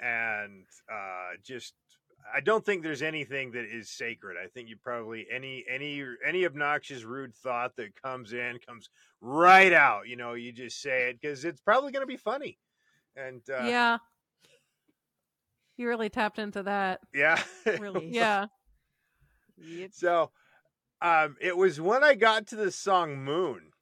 [0.00, 1.74] and uh, just
[2.34, 4.36] I don't think there's anything that is sacred.
[4.42, 8.90] I think you probably any any any obnoxious rude thought that comes in comes
[9.20, 10.08] right out.
[10.08, 12.58] You know, you just say it because it's probably going to be funny.
[13.16, 13.98] And uh, yeah.
[15.76, 17.00] You really tapped into that.
[17.14, 18.08] yeah, Really?
[18.12, 18.46] Yeah.
[19.58, 19.90] Yep.
[19.92, 20.30] So,
[21.00, 23.72] um, it was when I got to the song Moon.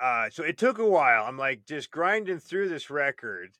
[0.00, 1.24] Uh, so it took a while.
[1.24, 3.52] I'm like just grinding through this record,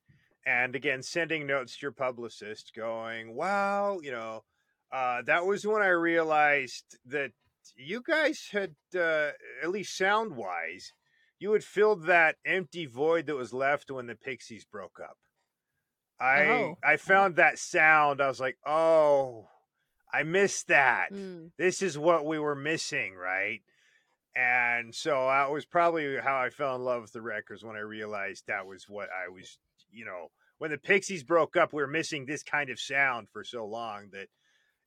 [0.44, 4.44] and again sending notes to your publicist, going, "Wow, you know."
[4.92, 7.32] Uh, that was when I realized that
[7.76, 9.30] you guys had, uh,
[9.62, 10.92] at least sound wise,
[11.40, 15.16] you had filled that empty void that was left when the Pixies broke up.
[16.20, 16.78] I Oh.
[16.82, 18.20] I found that sound.
[18.20, 19.48] I was like, oh,
[20.14, 21.08] I missed that.
[21.12, 21.50] Mm.
[21.58, 23.60] This is what we were missing, right?
[24.36, 27.80] And so that was probably how I fell in love with the records when I
[27.80, 29.58] realized that was what I was,
[29.90, 33.44] you know, when the Pixies broke up, we were missing this kind of sound for
[33.44, 34.28] so long that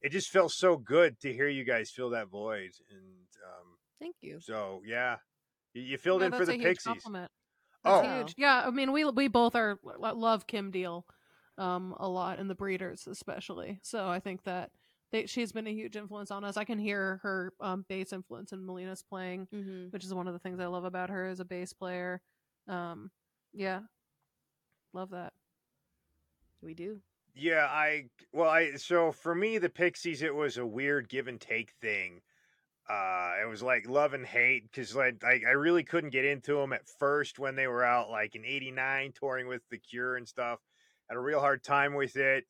[0.02, 2.72] it just felt so good to hear you guys fill that void.
[2.90, 4.40] And um, Thank you.
[4.40, 5.18] so, yeah,
[5.74, 7.04] you, you filled Yeah, in for the Pixies.
[7.86, 8.02] Oh.
[8.02, 8.34] huge.
[8.38, 11.06] Yeah, I mean, we we both are love Kim Deal,
[11.58, 13.80] um, a lot, and the Breeders especially.
[13.82, 14.72] So I think that
[15.12, 16.58] they, she's been a huge influence on us.
[16.58, 20.34] I can hear her um, bass influence in Melina's playing, hmm which is one of
[20.34, 22.22] the things I love about her as a bass player.
[22.68, 23.12] Um,
[23.54, 23.82] yeah,
[24.94, 25.34] love that.
[26.62, 27.02] We do.
[27.36, 31.40] Yeah, I well, I so for me the Pixies it was a weird give and
[31.40, 32.22] take thing.
[32.90, 36.56] Uh it was like love and hate cuz like I, I really couldn't get into
[36.56, 40.28] them at first when they were out like in 89 touring with The Cure and
[40.28, 40.62] stuff.
[41.10, 42.46] Had a real hard time with it.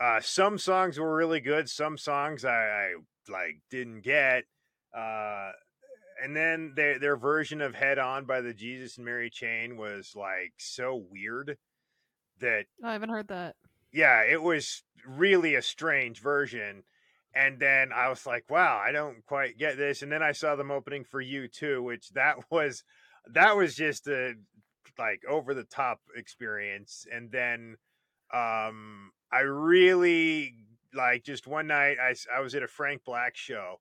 [0.00, 2.92] Uh some songs were really good, some songs I, I
[3.28, 4.44] like didn't get.
[4.96, 5.52] Uh
[6.22, 10.12] and then their their version of Head On by the Jesus and Mary Chain was
[10.14, 11.56] like so weird
[12.40, 13.56] that I haven't heard that.
[13.92, 16.82] yeah, it was really a strange version.
[17.32, 20.02] And then I was like, wow, I don't quite get this.
[20.02, 22.82] And then I saw them opening for U2, which that was
[23.32, 24.34] that was just a
[24.98, 27.06] like over the top experience.
[27.12, 27.76] And then
[28.34, 30.54] um I really
[30.92, 33.80] like just one night I, I was at a Frank Black show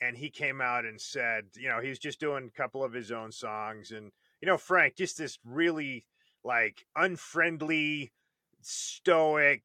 [0.00, 2.92] and he came out and said, you know, he was just doing a couple of
[2.92, 6.04] his own songs and you know, Frank, just this really
[6.44, 8.12] like unfriendly
[8.60, 9.62] stoic,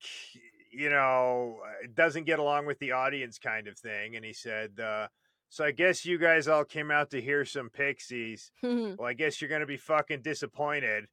[0.71, 4.15] you know, uh, doesn't get along with the audience kind of thing.
[4.15, 5.07] And he said, uh,
[5.49, 8.51] So I guess you guys all came out to hear some Pixies.
[8.97, 11.05] Well, I guess you're going to be fucking disappointed.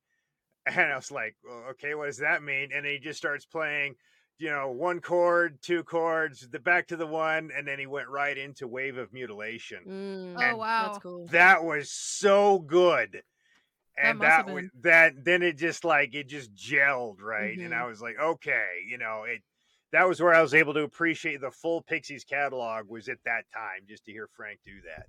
[0.66, 2.70] And I was like, well, Okay, what does that mean?
[2.72, 3.96] And he just starts playing,
[4.38, 7.50] you know, one chord, two chords, the back to the one.
[7.54, 9.86] And then he went right into Wave of Mutilation.
[9.86, 11.26] Mm, Oh wow, That's cool.
[11.28, 13.22] That was so good.
[13.96, 17.74] And must that, was that then it just like it just gelled right, and Mhm.
[17.74, 19.42] I was like, okay, you know, it.
[19.92, 22.88] That was where I was able to appreciate the full Pixies catalog.
[22.88, 25.06] Was at that time just to hear Frank do that.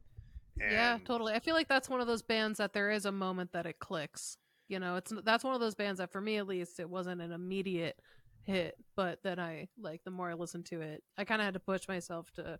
[0.67, 1.33] yeah, totally.
[1.33, 3.79] I feel like that's one of those bands that there is a moment that it
[3.79, 4.37] clicks.
[4.71, 7.21] You know, it's that's one of those bands that for me at least it wasn't
[7.21, 7.99] an immediate
[8.43, 11.55] hit, but then I like the more I listened to it, I kind of had
[11.55, 12.57] to push myself to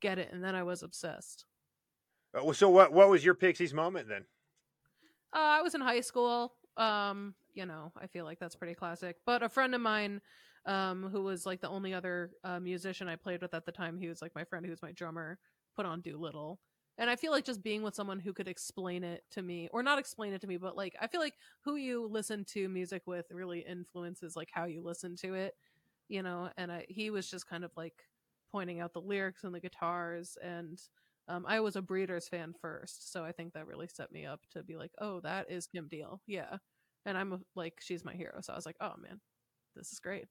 [0.00, 1.44] get it, and then I was obsessed.
[2.34, 2.94] Uh, well, So what?
[2.94, 4.24] What was your Pixies moment then?
[5.34, 6.54] Uh, I was in high school.
[6.78, 9.16] Um, you know, I feel like that's pretty classic.
[9.26, 10.22] But a friend of mine,
[10.64, 13.98] um, who was like the only other uh, musician I played with at the time,
[13.98, 15.38] he was like my friend who was my drummer,
[15.76, 16.58] put on Doolittle.
[17.00, 19.82] And I feel like just being with someone who could explain it to me, or
[19.82, 21.34] not explain it to me, but like I feel like
[21.64, 25.54] who you listen to music with really influences like how you listen to it,
[26.08, 26.50] you know.
[26.58, 27.94] And I, he was just kind of like
[28.52, 30.78] pointing out the lyrics and the guitars and
[31.28, 34.40] um, I was a Breeders fan first, so I think that really set me up
[34.52, 36.56] to be like, oh, that is Kim Deal, yeah.
[37.06, 39.20] And I'm like, she's my hero, so I was like, oh man,
[39.76, 40.26] this is great.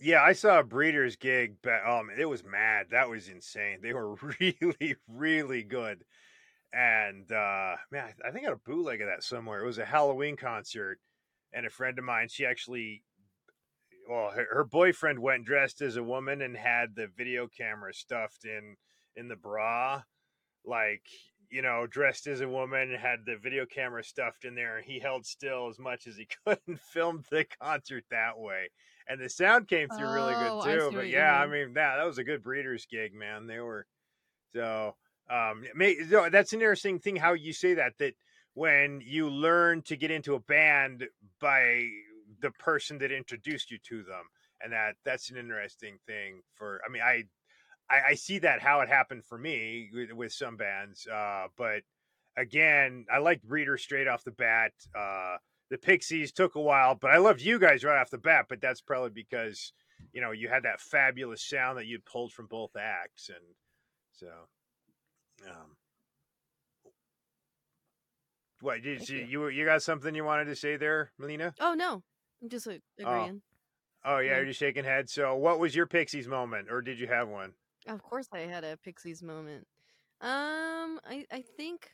[0.00, 1.56] Yeah, I saw a Breeders gig.
[1.62, 2.86] But, um, it was mad.
[2.90, 3.80] That was insane.
[3.82, 6.04] They were really, really good.
[6.72, 9.62] And uh, man, I, I think I got a bootleg of that somewhere.
[9.62, 10.98] It was a Halloween concert,
[11.52, 13.02] and a friend of mine, she actually,
[14.08, 18.44] well, her, her boyfriend went dressed as a woman and had the video camera stuffed
[18.44, 18.76] in
[19.16, 20.02] in the bra,
[20.64, 21.02] like
[21.50, 24.80] you know, dressed as a woman and had the video camera stuffed in there.
[24.82, 28.68] He held still as much as he could and filmed the concert that way
[29.10, 30.96] and the sound came through really Oh, good too.
[30.96, 31.74] But yeah, I mean.
[31.74, 33.46] that that was a good Breeders gig, man.
[33.46, 33.86] They were
[34.54, 34.94] so.
[35.28, 37.94] Um, may, that's an interesting thing how you say that.
[37.98, 38.14] That
[38.54, 41.06] when you learn to get into a band
[41.40, 41.88] by
[42.40, 44.24] the person that introduced you to them,
[44.62, 46.42] and that that's an interesting thing.
[46.54, 47.24] For I mean, I
[47.90, 51.82] I, I see that how it happened for me with, with some bands, uh, but
[52.36, 54.72] again, I liked Breeders straight off the bat.
[54.98, 55.36] Uh,
[55.70, 58.46] the Pixies took a while, but I loved you guys right off the bat.
[58.48, 59.72] But that's probably because
[60.12, 63.54] you know you had that fabulous sound that you'd pulled from both acts, and
[64.12, 64.28] so.
[65.48, 65.76] Um,
[68.60, 69.24] what did you, you.
[69.24, 71.54] you you got something you wanted to say there, Melina?
[71.60, 72.02] Oh no,
[72.42, 73.40] I'm just like, agreeing.
[74.04, 74.36] Oh yeah, Yeah.
[74.36, 75.08] you're just shaking head.
[75.08, 77.52] So, what was your Pixies moment, or did you have one?
[77.86, 79.66] Of course, I had a Pixies moment.
[80.20, 81.90] Um, I I think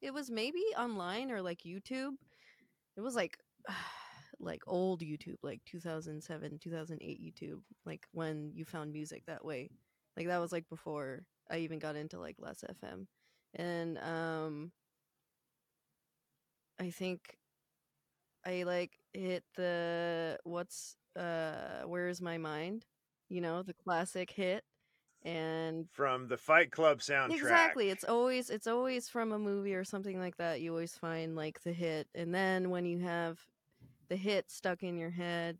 [0.00, 2.12] it was maybe online or like YouTube.
[2.96, 3.38] It was like
[4.40, 9.70] like old YouTube, like 2007, 2008 YouTube, like when you found music that way.
[10.16, 13.06] Like that was like before I even got into like Last.fm,
[13.54, 14.72] and um,
[16.78, 17.36] I think
[18.44, 22.84] I like hit the what's uh where's my mind,
[23.28, 24.64] you know, the classic hit,
[25.24, 27.34] and From the Fight Club soundtrack.
[27.34, 27.90] Exactly.
[27.90, 30.60] It's always it's always from a movie or something like that.
[30.60, 33.38] You always find like the hit, and then when you have
[34.08, 35.58] the hit stuck in your head.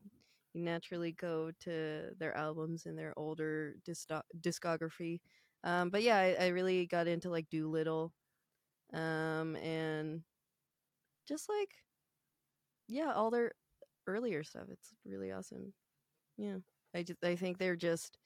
[0.52, 5.20] You naturally go to their albums and their older disco- discography.
[5.64, 8.12] Um, but yeah, I, I really got into like Doolittle,
[8.92, 10.22] um, and
[11.26, 11.70] just like
[12.86, 13.52] yeah, all their
[14.06, 14.66] earlier stuff.
[14.70, 15.72] It's really awesome.
[16.36, 16.58] Yeah,
[16.94, 18.18] I just I think they're just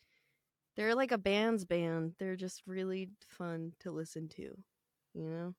[0.79, 2.13] they're like a band's band.
[2.19, 4.57] They're just really fun to listen to.
[5.13, 5.55] You know,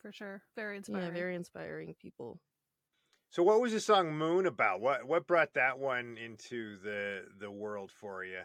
[0.00, 0.42] For sure.
[0.56, 1.06] Very inspiring.
[1.08, 2.38] yeah, very inspiring people.
[3.30, 4.80] So, what was the song "Moon" about?
[4.80, 8.42] What what brought that one into the the world for you?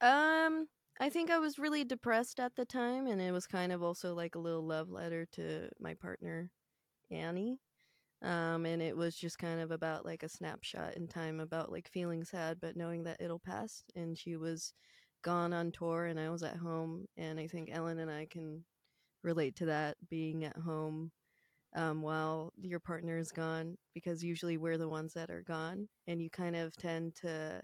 [0.00, 0.66] Um,
[1.00, 4.14] I think I was really depressed at the time, and it was kind of also
[4.14, 6.50] like a little love letter to my partner,
[7.10, 7.60] Annie.
[8.20, 11.88] Um, and it was just kind of about like a snapshot in time about like
[11.88, 13.84] feeling sad, but knowing that it'll pass.
[13.94, 14.72] And she was
[15.22, 18.64] gone on tour, and I was at home, and I think Ellen and I can
[19.24, 21.12] relate to that being at home
[21.76, 26.22] um, while your partner is gone, because usually we're the ones that are gone, and
[26.22, 27.62] you kind of tend to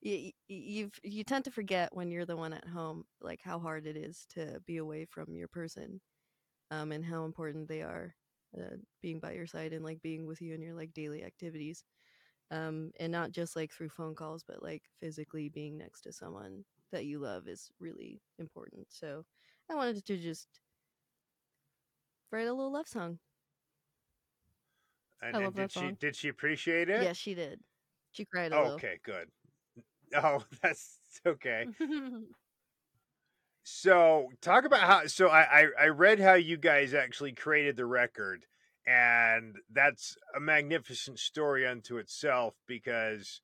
[0.00, 3.86] you you've you tend to forget when you're the one at home like how hard
[3.86, 6.00] it is to be away from your person
[6.70, 8.14] um and how important they are
[8.60, 11.84] uh, being by your side and like being with you in your like daily activities
[12.50, 16.64] um and not just like through phone calls but like physically being next to someone
[16.92, 19.24] that you love is really important so
[19.70, 20.60] i wanted to just
[22.32, 23.20] write a little love song
[25.22, 25.98] And, I and love did that she song.
[26.00, 27.10] did she appreciate it?
[27.10, 27.60] yeah she did
[28.12, 29.28] she cried a little okay, good.
[30.14, 31.68] Oh, that's okay.
[33.64, 35.06] So talk about how.
[35.06, 38.46] So I, I I read how you guys actually created the record,
[38.86, 43.40] and that's a magnificent story unto itself because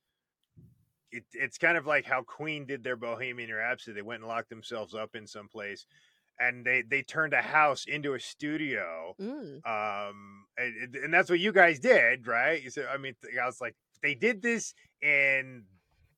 [1.11, 3.95] it, it's kind of like how Queen did their Bohemian Rhapsody.
[3.95, 5.85] They went and locked themselves up in some place,
[6.39, 9.15] and they they turned a house into a studio.
[9.19, 9.65] mm.
[9.65, 12.71] Um, and, and that's what you guys did, right?
[12.71, 15.63] So I mean, I was like, they did this in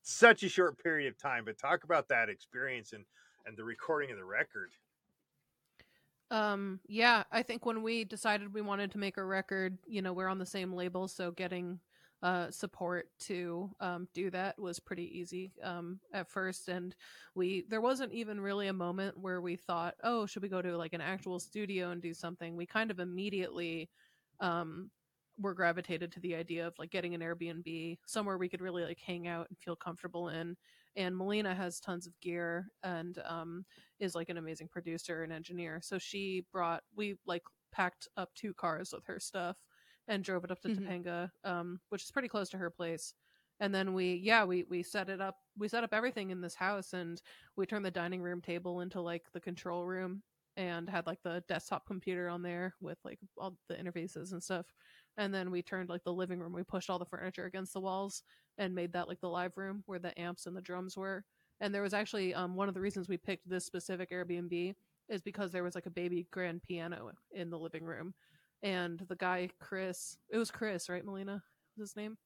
[0.03, 1.45] such a short period of time.
[1.45, 3.05] But talk about that experience and
[3.45, 4.71] and the recording of the record.
[6.29, 10.13] Um, yeah, I think when we decided we wanted to make a record, you know,
[10.13, 11.79] we're on the same label, so getting
[12.23, 16.95] uh support to um do that was pretty easy um at first and
[17.35, 20.77] we there wasn't even really a moment where we thought, "Oh, should we go to
[20.77, 23.89] like an actual studio and do something?" We kind of immediately
[24.39, 24.89] um
[25.37, 28.99] were gravitated to the idea of like getting an Airbnb somewhere we could really like
[28.99, 30.55] hang out and feel comfortable in.
[30.95, 33.65] And Melina has tons of gear and um
[33.99, 35.79] is like an amazing producer and engineer.
[35.83, 39.57] So she brought we like packed up two cars with her stuff
[40.11, 40.81] and drove it up to Mhm.
[40.81, 43.15] Topanga, um, which is pretty close to her place.
[43.59, 46.55] And then we yeah, we we set it up we set up everything in this
[46.55, 47.21] house and
[47.57, 50.23] we turned the dining room table into like the control room
[50.57, 54.67] and had like the desktop computer on there with like all the interfaces and stuff.
[55.17, 57.81] And then we turned like the living room, we pushed all the furniture against the
[57.81, 58.23] walls
[58.57, 61.25] and made that like the live room where the amps and the drums were
[61.61, 64.75] and there was actually um, one of the reasons we picked this specific airbnb
[65.09, 68.13] is because there was like a baby grand piano in the living room
[68.63, 71.41] and the guy chris it was chris right melina
[71.77, 72.17] was his name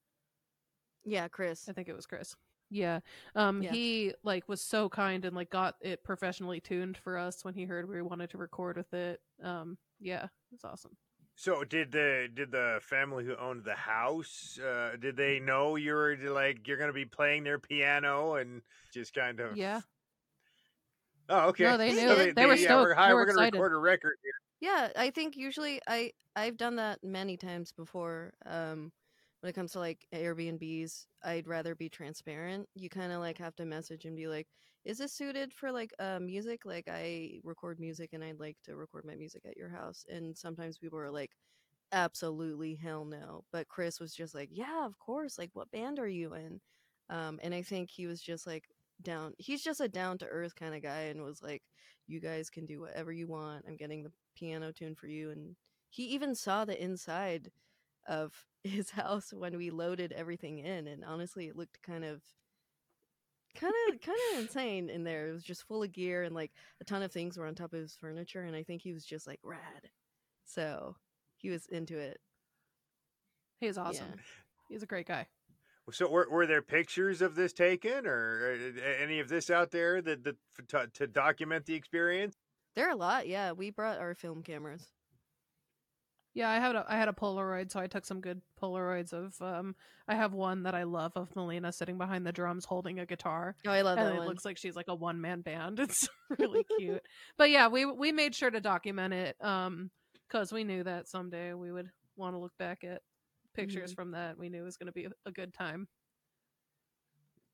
[1.04, 2.34] yeah chris i think it was chris
[2.70, 3.00] yeah
[3.34, 3.72] um Yeah.
[3.72, 7.64] he like was so kind and like got it professionally tuned for us when he
[7.64, 10.96] heard we wanted to record with it um yeah it's awesome
[11.36, 15.94] So did the did the family who owned the house uh, did they know you
[15.94, 18.62] were like you're going to be playing their piano and
[18.92, 19.80] just kind of yeah
[21.28, 21.64] Oh, okay.
[21.64, 22.06] No, they knew.
[22.08, 22.82] So They were yeah, stoked.
[22.84, 24.12] We're, hi, They were we're going to record a record.
[24.60, 28.34] Yeah, I think usually I I've done that many times before.
[28.44, 28.92] Um,
[29.40, 32.68] when it comes to like Airbnbs, I'd rather be transparent.
[32.74, 34.48] You kind of like have to message and be like,
[34.84, 36.64] "Is this suited for like uh, music?
[36.64, 40.36] Like I record music and I'd like to record my music at your house." And
[40.36, 41.32] sometimes people are like,
[41.92, 45.38] "Absolutely hell no." But Chris was just like, "Yeah, of course.
[45.38, 46.60] Like, what band are you in?"
[47.10, 48.64] Um, and I think he was just like
[49.02, 49.34] down.
[49.38, 51.62] He's just a down to earth kind of guy, and was like,
[52.06, 53.64] "You guys can do whatever you want.
[53.68, 55.56] I'm getting the piano tune for you." And
[55.90, 57.50] he even saw the inside
[58.06, 62.22] of his house when we loaded everything in, and honestly, it looked kind of.
[63.58, 65.30] Kind of, kind of insane in there.
[65.30, 67.72] It was just full of gear and like a ton of things were on top
[67.72, 69.88] of his furniture, and I think he was just like rad.
[70.44, 70.94] So
[71.38, 72.20] he was into it.
[73.58, 74.12] he was awesome
[74.68, 75.26] he's a great guy
[75.92, 80.02] So were, were there pictures of this taken or uh, any of this out there
[80.02, 80.36] that, that
[80.68, 82.36] to, to document the experience?
[82.76, 83.52] There are a lot, yeah.
[83.52, 84.86] We brought our film cameras.
[86.34, 89.34] Yeah, I had a I had a Polaroid, so I took some good Polaroids of
[89.40, 89.74] um
[90.06, 93.56] I have one that I love of Melina sitting behind the drums holding a guitar.
[93.66, 94.28] Oh, I love and that it one.
[94.28, 95.80] looks like she's like a one man band.
[95.88, 96.06] It's
[96.38, 97.00] really cute.
[97.38, 99.90] But yeah, we we made sure to document it um
[100.28, 103.00] cuz we knew that someday we would want to look back at
[103.54, 104.36] pictures from that.
[104.36, 105.88] We knew it was going to be a good time.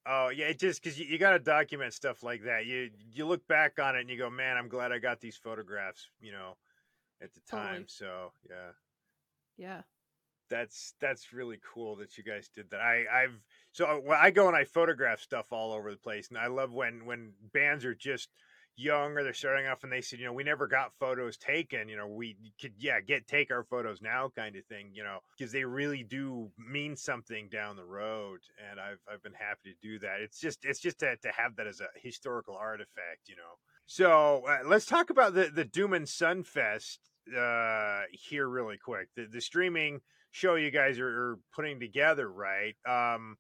[0.06, 2.66] Oh yeah, it just because you, you got to document stuff like that.
[2.66, 5.36] You you look back on it and you go, man, I'm glad I got these
[5.36, 6.08] photographs.
[6.20, 6.58] You know,
[7.20, 7.84] at the time.
[7.84, 7.86] Totally.
[7.88, 8.72] So yeah,
[9.56, 9.82] Yeah.
[10.48, 12.80] that's that's really cool that you guys did that.
[12.80, 13.42] I I've
[13.72, 16.48] so uh, when I go and I photograph stuff all over the place, and I
[16.48, 18.28] love when when bands are just
[18.76, 21.88] young or they're starting off and they said, you know, we never got photos taken.
[21.88, 24.90] You know, we could yeah get take our photos now kind of thing.
[24.92, 29.34] You know, because they really do mean something down the road, and I've I've been
[29.34, 30.20] happy to do that.
[30.20, 33.28] It's just it's just to to have that as a historical artifact.
[33.28, 33.58] You know.
[33.86, 36.98] So uh, let's talk about the the Doomin' Sunfest
[37.36, 39.08] uh, here really quick.
[39.16, 40.00] The the streaming
[40.30, 42.74] show you guys are, are putting together, right?
[42.88, 43.36] Um,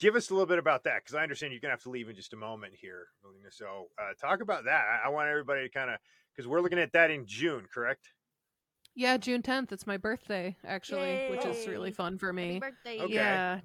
[0.00, 2.08] give us a little bit about that because I understand you're gonna have to leave
[2.08, 3.06] in just a moment here.
[3.22, 3.50] Melina.
[3.50, 4.84] So uh, talk about that.
[4.84, 5.98] I, I want everybody to kind of
[6.34, 8.08] because we're looking at that in June, correct?
[8.94, 9.72] Yeah, June 10th.
[9.72, 12.60] It's my birthday, actually, which is really fun for me.
[12.60, 13.00] birthday.
[13.00, 13.14] Okay.
[13.14, 13.60] Yeah.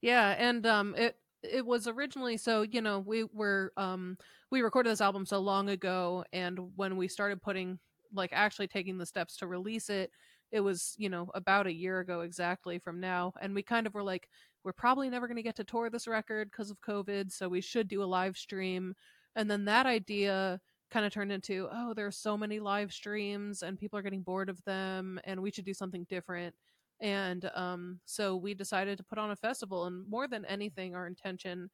[0.00, 4.18] Yeah, and um it it was originally so, you know, we were um
[4.50, 7.78] we recorded this album so long ago and when we started putting
[8.12, 10.10] like actually taking the steps to release it,
[10.52, 13.94] it was, you know, about a year ago exactly from now and we kind of
[13.94, 14.28] were like
[14.64, 17.60] we're probably never going to get to tour this record because of COVID, so we
[17.60, 18.94] should do a live stream.
[19.36, 20.60] And then that idea
[20.90, 24.48] kind of turned into, oh, there's so many live streams and people are getting bored
[24.48, 26.54] of them and we should do something different
[27.00, 31.06] and um, so we decided to put on a festival and more than anything our
[31.06, 31.70] intention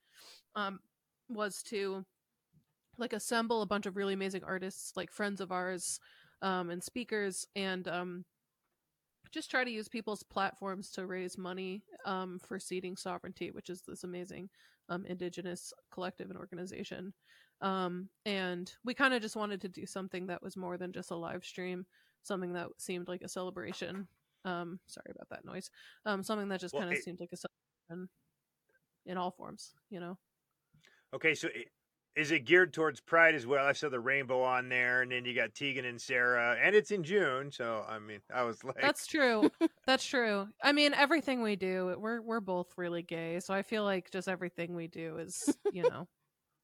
[0.57, 0.81] um,
[1.29, 2.05] was to
[2.99, 6.01] like assemble a bunch of really amazing artists like friends of ours
[6.43, 8.25] um, and speakers and um,
[9.33, 13.83] just try to use people's platforms to raise money um, for seeding sovereignty which is
[13.83, 14.51] this amazing
[14.89, 17.15] um, indigenous collective and organization.
[17.61, 21.11] Um, and we kind of just wanted to do something that was more than just
[21.11, 21.87] a live stream
[22.23, 24.09] something that seemed like a celebration.
[24.45, 25.71] Um sorry about that noise.
[26.07, 28.11] Um something that just Well, kind of it- seemed like a celebration
[29.07, 30.19] in all forms you know?
[31.13, 31.49] Okay, so
[32.17, 33.65] is it geared towards Pride as well?
[33.65, 36.91] I saw the rainbow on there, and then you got Tegan and Sara, and it's
[36.91, 37.53] in June.
[37.53, 39.51] So I mean, I was like, that's true
[39.87, 43.83] that's true i mean everything we do we're we're both really gay so i feel
[43.85, 46.07] like just everything we do is you know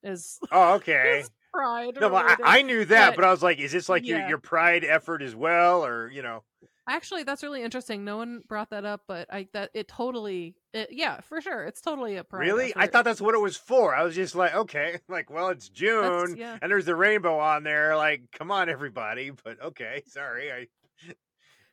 [0.03, 1.21] is oh okay.
[1.21, 2.59] is pride No, but I.
[2.59, 5.23] I knew that, but- but I was like, is this like your, your Pride effort
[5.23, 6.43] as well, or you know?
[6.89, 10.89] actually that's really interesting no one brought that up but i that it totally it,
[10.93, 12.73] yeah for sure it's totally a pride really?
[12.77, 13.95] I thought that's what it was for.
[13.95, 16.59] I was just like, okay, like, well, it's June, yeah.
[16.61, 17.97] and there's the rainbow on there.
[17.97, 19.33] Like, come on, everybody.
[19.45, 20.51] But okay, sorry.
[20.53, 20.67] I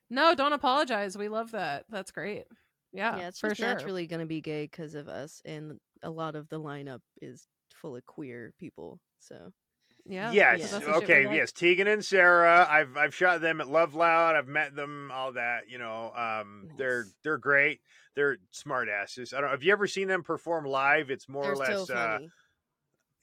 [0.10, 2.44] no don't apologize we love that that's great
[2.94, 5.80] yeah, yeah, it's for just sure naturally going to be gay because of us, and
[6.04, 9.00] a lot of the lineup is full of queer people.
[9.20, 9.52] So
[10.06, 10.68] yeah yes, Yeah.
[10.68, 11.52] that's the shit we okay, yes.
[11.52, 12.68] Tegan and Sara.
[12.70, 14.36] I've I've shot them at Love Loud.
[14.36, 15.12] I've met them.
[15.14, 16.12] All that, you know.
[16.16, 17.80] Um, they're they're great.
[18.16, 19.34] They're smart asses.
[19.34, 19.50] I don't.
[19.50, 21.10] Have you ever seen them perform live?
[21.10, 21.90] It's more they're or less.
[21.90, 22.20] uh,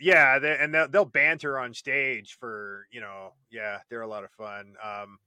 [0.00, 3.34] yeah, they, and they'll, they'll banter on stage for you know.
[3.50, 4.74] Yeah, they're a lot of fun.
[4.82, 5.18] Um,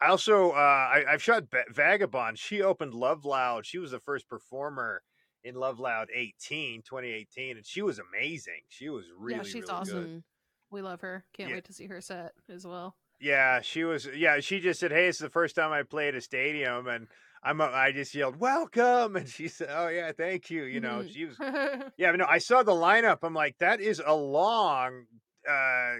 [0.00, 2.36] I also uh, I, I've shot ba- Vagabon.
[2.36, 3.66] She opened Love Loud.
[3.66, 5.02] She was the first performer
[5.44, 8.62] in Love Loud 18, 2018, and she was amazing.
[8.68, 10.02] She was really yeah, she's really awesome.
[10.04, 10.22] good.
[10.70, 11.24] We love her.
[11.32, 11.56] Can't Yeah.
[11.56, 12.96] wait to see her set as well.
[13.20, 14.06] Yeah, she was.
[14.14, 17.08] Yeah, she just said, "Hey, it's the first time I played a stadium," and
[17.42, 17.60] I'm.
[17.62, 21.24] a- I just yelled, "Welcome!" And she said, "Oh yeah, thank you." You know, she
[21.24, 21.36] was.
[21.40, 23.18] Yeah, but no, I saw the lineup.
[23.22, 25.06] I'm like, that is a long
[25.48, 25.94] uh,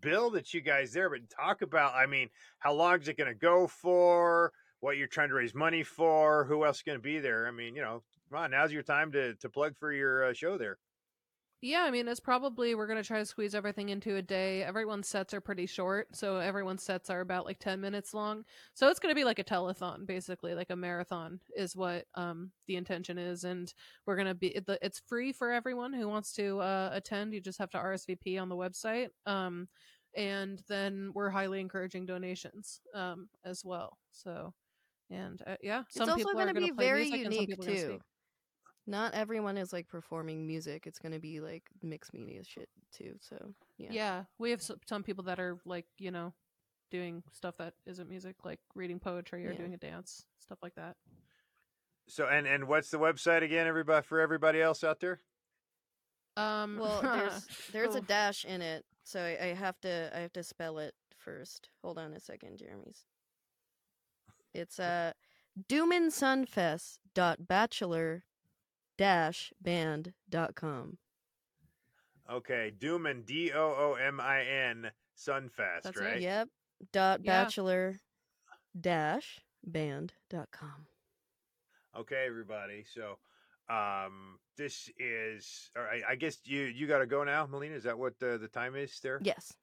[0.00, 1.08] bill that you guys there.
[1.08, 2.28] But talk about, I mean,
[2.58, 4.52] how long is it going to go for?
[4.80, 6.44] What you're trying to raise money for?
[6.44, 7.48] Who else is going to be there?
[7.48, 10.32] I mean, you know, come on, now's your time to to plug for your uh,
[10.34, 10.78] show there.
[11.60, 14.62] Yeah, I mean, it's probably we're gonna try to squeeze everything into a day.
[14.62, 18.44] Everyone's sets are pretty short, so everyone's sets are about like ten minutes long.
[18.74, 22.76] So it's gonna be like a telethon, basically, like a marathon is what um the
[22.76, 23.72] intention is, and
[24.06, 27.34] we're gonna be it's free for everyone who wants to uh, attend.
[27.34, 29.08] You just have to RSVP on the website.
[29.26, 29.68] Um,
[30.16, 33.98] and then we're highly encouraging donations um as well.
[34.12, 34.54] So.
[35.10, 37.32] And uh, yeah, It's some also people going to going be very music and some
[37.32, 38.00] unique people are gonna too.
[38.88, 38.92] Speak.
[38.92, 40.86] Not everyone is like performing music.
[40.86, 43.16] It's going to be like mixed media shit too.
[43.20, 44.24] So yeah, Yeah.
[44.38, 46.32] we have some people that are like, you know,
[46.90, 49.58] doing stuff that isn't music, like reading poetry or Yeah.
[49.58, 50.96] doing a dance, stuff like that.
[52.08, 55.20] So, and and what's the website again, everybody for everybody else out there?
[56.38, 58.04] Um, Well, there's there's a Oh.
[58.06, 61.68] dash in it, so I, I have to I have to spell it first.
[61.82, 63.04] Hold on a second, Jeremy's.
[64.54, 65.12] It's a uh
[65.68, 68.24] doominsunfest.bachelor
[68.98, 70.98] dash band dot com.
[72.30, 76.04] Okay, Doomin D O O M I N Sunfest, That's it.
[76.04, 76.20] right?
[76.20, 76.48] Yep.
[76.92, 77.44] Dot Yeah.
[77.44, 77.96] bachelor
[78.78, 80.86] dash band.com.
[81.96, 82.84] Okay, everybody.
[82.84, 83.18] So,
[83.74, 85.70] um, this is.
[85.76, 86.02] All right.
[86.06, 87.74] I guess you you got to go now, Melina.
[87.74, 89.18] Is that what the the time is there?
[89.22, 89.54] Yes.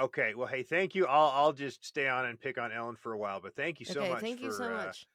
[0.00, 0.34] Okay.
[0.34, 1.06] Well, hey, thank you.
[1.06, 3.86] I'll I'll just stay on and pick on Ellen for a while, but thank you
[3.86, 4.20] so okay, much.
[4.20, 5.06] thank you for, so uh, much.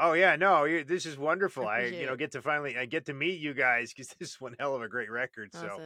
[0.00, 1.66] Oh yeah, no, you this is wonderful.
[1.66, 4.30] I, appreciate you know get to finally I get to meet you guys because this
[4.30, 5.50] is one hell of a great record.
[5.52, 5.80] So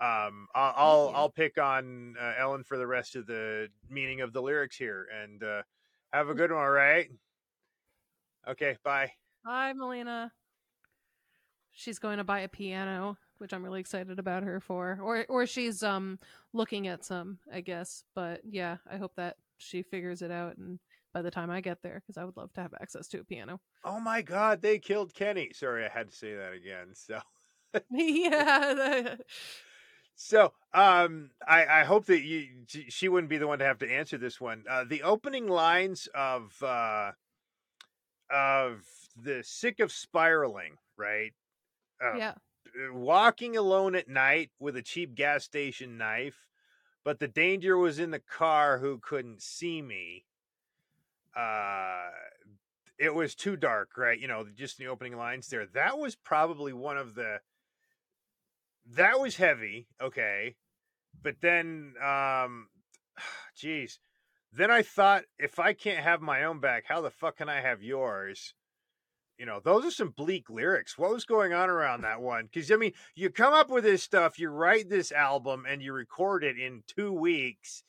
[0.00, 1.12] um, I'll I'll.
[1.14, 5.06] I'll pick on uh, Ellen for the rest of the meaning of the lyrics here,
[5.22, 5.62] and uh,
[6.12, 6.60] have a good one.
[6.60, 7.08] All right.
[8.48, 8.76] Okay.
[8.84, 9.12] Bye.
[9.46, 10.32] Hi, Melina.
[11.72, 14.98] She's going to buy a piano, which I'm really excited about her for.
[15.02, 16.18] Or or she's um
[16.52, 18.04] looking at some, I guess.
[18.14, 20.78] But yeah, I hope that she figures it out and
[21.14, 23.24] by the time I get there cuz I would love to have access to a
[23.24, 23.62] piano.
[23.84, 25.52] Oh my God, they killed Kenny.
[25.52, 26.94] Sorry, I had to say that again.
[26.94, 27.20] So.
[27.90, 29.16] yeah.
[30.16, 33.78] So, um, I, I hope that you she- she wouldn't be the one to have
[33.78, 34.64] to answer this one.
[34.68, 37.12] Uh, the opening lines of uh,
[38.30, 38.86] of
[39.16, 41.32] the sick of spiraling, right?
[42.02, 42.34] Uh, yeah.
[42.92, 46.48] walking alone at night with a cheap gas station knife,
[47.04, 50.26] but the danger was in the car who couldn't see me.
[51.36, 52.10] Uh,
[52.98, 54.18] it was too dark, right?
[54.18, 55.66] You know, just the opening lines there.
[55.66, 57.38] That was probably one of the.
[58.96, 60.56] That was heavy, okay,
[61.22, 62.68] but then, um,
[63.56, 63.98] geez,
[64.52, 67.62] then I thought if I can't have my own back, how the fuck can I
[67.62, 68.54] have yours?
[69.38, 70.96] you know, those are some bleak lyrics.
[70.96, 72.48] What was going on around that one?
[72.52, 75.92] Because I mean, you come up with this stuff, you write this album, and you
[75.92, 77.82] record it in two weeks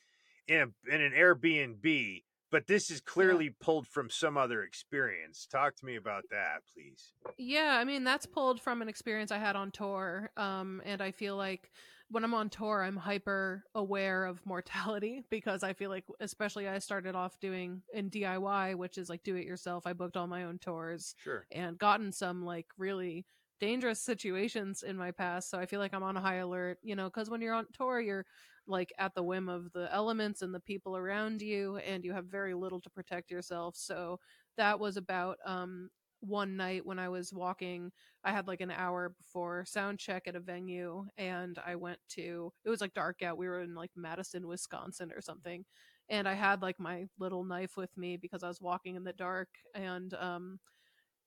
[0.47, 2.23] in a, in an Airbnb.
[2.55, 5.45] But this is clearly pulled from some other experience.
[5.45, 7.11] Talk to me about that, please.
[7.37, 10.31] Yeah, I mean that's pulled from an experience I had on tour.
[10.37, 11.69] Um and I feel like
[12.09, 16.79] when I'm on tour I'm hyper aware of mortality because I feel like especially I
[16.79, 19.85] started off doing in DIY, which is like do it yourself.
[19.85, 21.45] I booked all my own tours Sure.
[21.51, 23.25] and gotten some like really
[23.59, 25.49] dangerous situations in my past.
[25.49, 27.67] So I feel like I'm on a high alert, you know, because when you're on
[27.73, 28.25] tour, you're
[28.67, 32.25] like at the whim of the elements and the people around you, and you have
[32.25, 33.75] very little to protect yourself.
[33.77, 34.19] So
[34.57, 35.89] that was about um,
[36.21, 37.91] one night when I was walking.
[38.23, 42.51] I had like an hour before sound check at a venue, and I went to
[42.63, 43.37] it was like dark out.
[43.37, 45.65] We were in like Madison, Wisconsin or something.
[46.09, 49.13] And I had like my little knife with me because I was walking in the
[49.13, 50.59] dark and um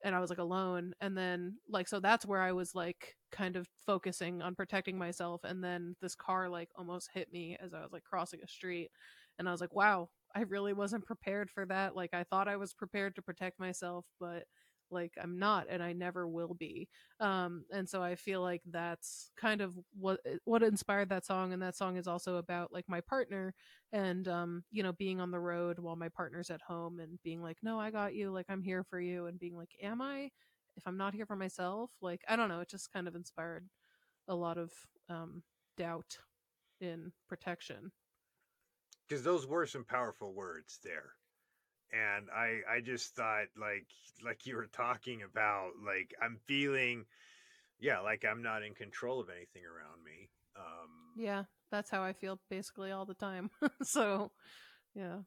[0.03, 0.93] and I was like alone.
[1.01, 5.41] And then like so that's where I was like kind of focusing on protecting myself.
[5.43, 8.89] And then this car like almost hit me as I was like crossing a street.
[9.37, 11.95] And I was like, wow, I really wasn't prepared for that.
[11.95, 14.43] Like I thought I was prepared to protect myself, but
[14.91, 16.87] like I'm not and I never will be.
[17.19, 21.61] Um and so I feel like that's kind of what what inspired that song and
[21.61, 23.53] that song is also about like my partner
[23.93, 27.41] and um you know being on the road while my partner's at home and being
[27.41, 30.31] like no I got you like I'm here for you and being like am I
[30.77, 33.67] if I'm not here for myself like I don't know it just kind of inspired
[34.27, 34.71] a lot of
[35.09, 35.43] um
[35.77, 36.17] doubt
[36.81, 37.91] in protection
[39.07, 41.13] Because those were some powerful words there.
[41.91, 43.87] And I, I just thought like,
[44.23, 47.05] like you were talking about, like I'm feeling,
[47.79, 50.29] yeah, like I'm not in control of anything around me.
[50.55, 53.49] Um, yeah that's how I feel basically all the time
[53.83, 54.31] so
[54.95, 55.19] yeah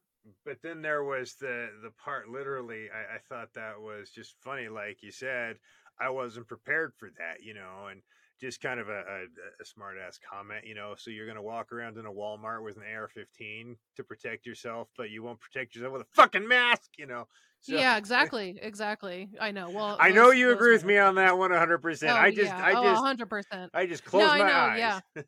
[0.44, 4.68] but then there was the the part literally I, I thought that was just funny
[4.68, 5.58] like you said
[6.00, 8.02] i wasn't prepared for that you know and
[8.40, 9.24] just kind of a, a,
[9.60, 12.76] a smart ass comment you know so you're gonna walk around in a walmart with
[12.76, 17.06] an ar-15 to protect yourself but you won't protect yourself with a fucking mask you
[17.06, 17.26] know?
[17.60, 19.30] So, yeah eh exactly exactly.
[19.40, 22.16] I know well i know those- you those agree with me on that one 100%
[22.16, 22.62] Oh, i just yeah.
[22.62, 24.72] i oh, just 100% i just close I my know, eyes.
[24.74, 25.00] Yeah.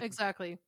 [0.00, 0.58] exactly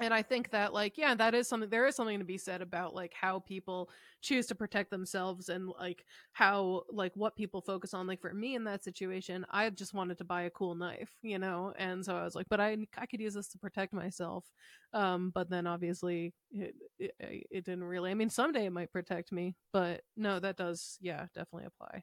[0.00, 2.62] and i think that like yeah that is something there is something to be said
[2.62, 3.88] about like how people
[4.20, 8.54] choose to protect themselves and like how like what people focus on like for me
[8.54, 11.72] in that situation i just wanted to buy a cool knife you know?
[11.78, 14.44] And so i was like but i i could use this to protect myself.
[14.92, 19.32] Um but then obviously it, it it didn't really i mean someday it might protect
[19.32, 22.02] me but no that does yeah definitely apply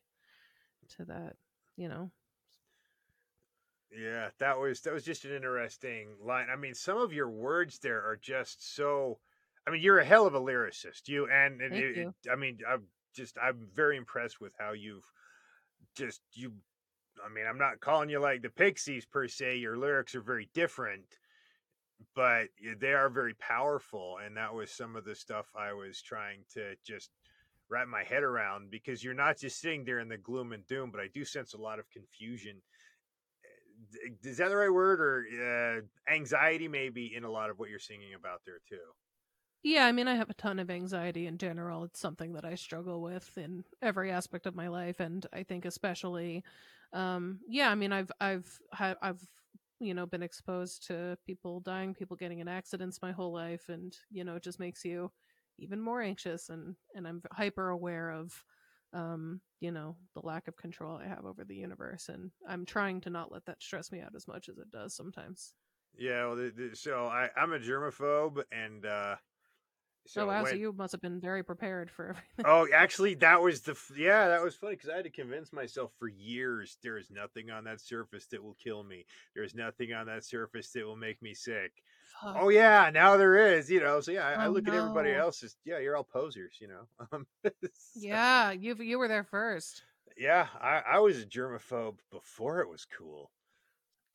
[0.98, 1.36] to that
[1.78, 2.12] you know
[3.98, 6.48] Yeah, that was that was just an interesting line.
[6.52, 9.20] I mean, some of your words there are just so.
[9.68, 11.08] I mean, you're a hell of a lyricist.
[11.08, 12.14] You and, and it- you.
[12.32, 12.84] I mean, I'm
[13.16, 15.06] just I'm very impressed with how you've
[15.96, 16.54] just you.
[17.24, 19.58] I mean, I'm not calling you like the Pixies per se.
[19.58, 21.06] Your lyrics are very different,
[22.16, 22.48] but
[22.80, 26.76] they are very powerful, and that was some of the stuff I was trying to
[26.86, 27.12] just
[27.70, 30.91] wrap my head around because you're not just sitting there in the gloom and doom,
[30.91, 32.62] but I do sense a lot of confusion
[34.24, 35.26] is that the right word or
[35.80, 38.94] uh, anxiety maybe in a lot of what you're singing about there too
[39.64, 41.86] Yeah, I mean, I have a ton of anxiety in general.
[41.86, 45.64] It's something that I struggle with in every aspect of my life, and I think
[45.66, 46.44] especially,
[46.92, 47.70] um, yeah.
[47.70, 49.26] I mean, I've I've I've
[49.80, 53.98] you know been exposed to people dying, people getting in accidents my whole life, and
[54.12, 55.12] you know, it just makes you
[55.58, 58.44] even more anxious, and and I'm hyper aware of,
[58.94, 63.02] um, you know, the lack of control I have over the universe, and I'm trying
[63.02, 65.54] to not let that stress me out as much as it does sometimes.
[65.98, 69.16] Yeah, well, so I, I'm a germaphobe, and uh,
[70.06, 72.46] so oh wow, when, so you must have been very prepared for everything.
[72.46, 75.54] oh, actually, that was the f- yeah, that was funny because I had to convince
[75.54, 79.06] myself for years there is nothing on that surface that will kill me.
[79.34, 81.72] There's nothing on that surface that will make me sick.
[82.24, 84.00] Oh yeah, now there is, you know.
[84.02, 85.20] So yeah, I, I Oh, look at everybody no.
[85.20, 86.88] else as yeah, you're all posers, you know.
[87.12, 87.52] Um, so,
[87.96, 89.84] Yeah, you you were there first.
[90.18, 90.48] yeah.
[90.60, 93.32] I, I was a germaphobe before it was cool.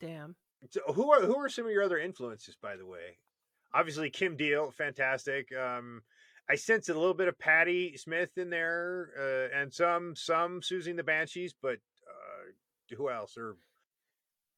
[0.01, 0.37] Damn.
[0.71, 3.19] So who are who are some of your other influences, by the way?
[3.73, 5.53] Obviously, Kim Deal, fantastic.
[5.55, 6.03] Um,
[6.49, 10.97] I sense a little bit of Patti Smith in there, uh, and some some Siouxsie
[10.97, 11.79] the Banshees, but
[12.09, 13.37] uh, who else?
[13.37, 13.57] Or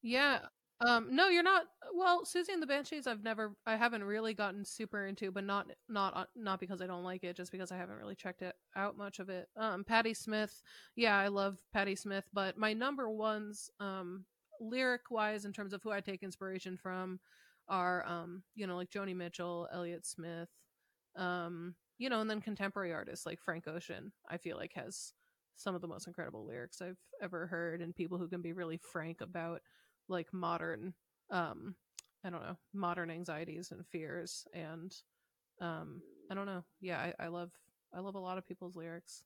[0.01, 0.47] Yeah.
[0.85, 4.65] Um no, you're not well, Siouxsie and the Banshees I've never I haven't really gotten
[4.65, 7.77] super into, but not not uh, not because I don't like it, just because I
[7.77, 9.47] haven't really checked it out much of it.
[9.57, 10.61] Um Patti Smith.
[10.95, 14.25] Yeah, I love Patti Smith, but my number ones um
[14.59, 17.19] lyric wise in terms of who I take inspiration from
[17.67, 20.49] are um you know like Joni Mitchell, Elliott Smith,
[21.15, 24.11] um you know, and then contemporary artists like Frank Ocean.
[24.27, 25.13] I feel like has
[25.55, 28.77] some of the most incredible lyrics I've ever heard and people who can be really
[28.77, 29.61] frank about
[30.11, 30.93] like modern
[31.31, 31.75] um
[32.23, 34.95] I don't know, modern anxieties and fears and
[35.59, 36.63] um I don't know.
[36.81, 37.51] Yeah, I, I love
[37.93, 39.23] I love a lot of people's lyrics.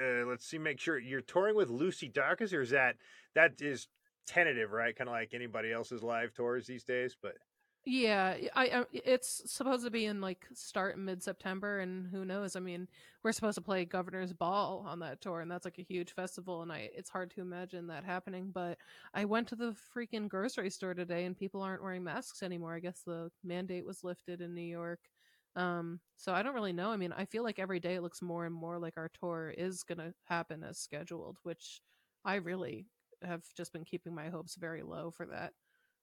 [0.00, 2.96] uh, let's see, make sure you're touring with Lucy Dacus, or is that
[3.34, 3.88] that is
[4.26, 4.94] tentative, right?
[4.96, 7.34] Kind of like anybody else's live tours these days, but
[7.90, 12.54] Yeah, I, I it's supposed to be in like start mid September, and who knows?
[12.54, 12.86] I mean,
[13.22, 16.60] we're supposed to play Governor's Ball on that tour, and that's like a huge festival,
[16.60, 18.50] and I it's hard to imagine that happening.
[18.52, 18.76] But
[19.14, 22.74] I went to the freaking grocery store today, and people aren't wearing masks anymore.
[22.74, 25.00] I guess the mandate was lifted in New York.
[25.56, 26.90] Um, so I don't really know.
[26.90, 29.54] I mean, I feel like every day it looks more and more like our tour
[29.56, 31.80] is gonna happen as scheduled, which
[32.24, 32.84] I really
[33.22, 35.52] have just been keeping my hopes very low for that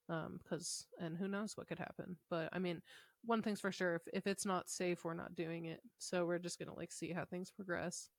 [0.08, 2.80] um because and who knows what could happen but i mean
[3.24, 6.38] one thing's for sure if, if it's not safe we're not doing it so we're
[6.38, 8.10] just gonna like see how things progress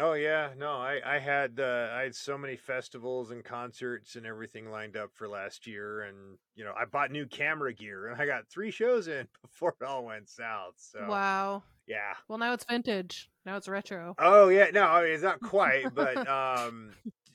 [0.00, 4.24] Oh yeah, no, I I had uh, I had so many festivals and concerts and
[4.24, 8.22] everything lined up for last year, and you know I bought new camera gear and
[8.22, 10.74] I got three shows in before it all went south.
[10.76, 12.14] So wow yeah.
[12.28, 15.92] well now it's vintage now it's retro Oh yeah, no, I mean, it's not quite,
[15.94, 16.92] but um,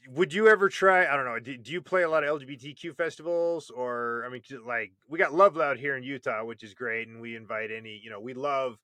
[0.09, 1.05] would you ever try?
[1.05, 1.39] I don't know.
[1.39, 5.33] Do, do you play a lot of LGBTQ festivals, or I mean, like we got
[5.33, 7.99] Love Loud here in Utah, which is great, and we invite any.
[8.03, 8.77] You know, we love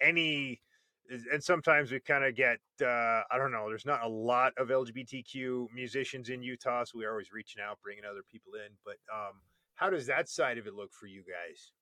[0.00, 0.60] any.
[1.30, 2.86] And sometimes we kind of get, uh,
[3.30, 7.32] I don't know, there's not a lot of LGBTQ musicians in Utah, so we're always
[7.32, 8.72] reaching out, bringing other people in.
[8.82, 9.34] But um,
[9.74, 11.72] how does that side of it look for you guys?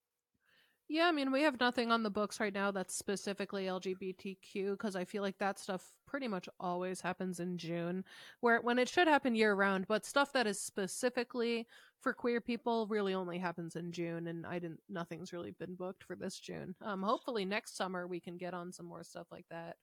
[0.91, 4.97] Yeah i mean we have nothing on the books right now that's specifically lgbtq because
[4.97, 8.05] i feel like that stuff pretty much always happens in june
[8.41, 11.67] where when it should happen year round but stuff that is specifically
[12.01, 16.03] for queer people really only happens in june and i didn't nothing's really been booked
[16.03, 19.47] for this june um hopefully next summer we can get on some more stuff like
[19.49, 19.77] that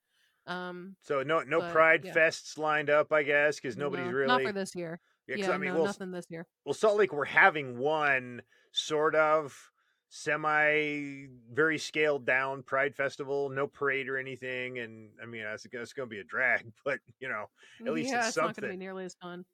[0.46, 2.14] um So no, no But, Pride yeah.
[2.14, 4.28] fests lined up, I guess, because nobody's no, really.
[4.28, 6.98] not for this year Yeah, yeah, I mean, no, well, nothing this year well salt
[6.98, 8.42] lake we're having one
[8.72, 9.72] sort of
[10.10, 15.92] semi very scaled down pride festival no parade or anything and i mean it's, it's
[15.92, 17.46] gonna be a drag but you know
[17.86, 19.46] At least yeah, it's it's not going to be nearly as fun.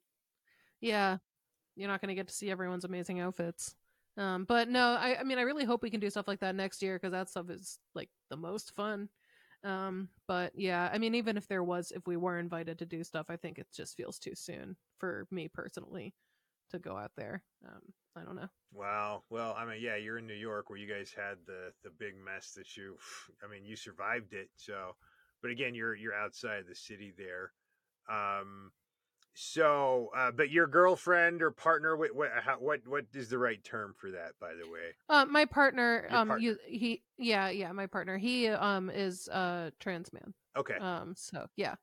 [0.80, 1.18] Yeah,
[1.76, 3.74] you're not going to get to see everyone's amazing outfits.
[4.16, 6.54] Um, but no, I, I mean, I really hope we can do stuff like that
[6.54, 9.08] next year because that stuff is like the most fun.
[9.64, 13.02] Um, but yeah, I mean, even if there was, if we were invited to do
[13.02, 16.14] stuff, I think it just feels too soon for me personally
[16.74, 17.42] to go out there.
[17.66, 17.80] Um,
[18.16, 18.48] I don't know.
[18.72, 21.90] wow well i mean yeah you're in new york where you guys had the the
[21.98, 22.96] big mess that you
[23.44, 24.94] i mean you survived it so
[25.42, 27.52] but again you're you're outside the city there
[28.08, 28.70] um
[29.34, 33.64] so uh but your girlfriend or partner what what how, what what is the right
[33.64, 36.44] term for that by the way Uh, my partner, Your um, partner.
[36.44, 40.34] You, he, yeah, yeah, my partner, he, um, is a trans man.
[40.56, 41.74] okay Um, so yeah,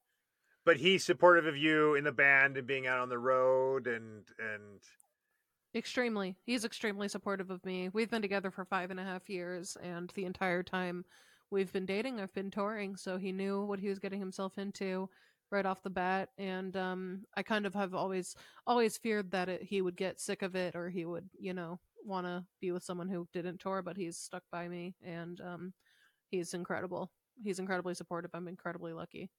[0.66, 4.24] but he's supportive of you in the band and being out on the road and
[4.40, 4.82] and
[5.74, 6.36] Extremely.
[6.44, 7.90] He's extremely supportive of me.
[7.94, 11.06] We've been together for five and a half years, and the entire time
[11.50, 15.10] we've been dating, I've been touring, so he knew what he was getting himself into
[15.50, 16.30] right off the bat.
[16.38, 18.36] And um, I kind of have always
[18.68, 21.80] always feared that it, he would get sick of it, or he would, you know,
[22.04, 24.96] want to be with someone who didn't tour, but he's stuck by me.
[25.06, 25.74] And um,
[26.32, 27.12] he's incredible.
[27.42, 28.32] He's incredibly supportive.
[28.34, 29.30] I'm incredibly lucky.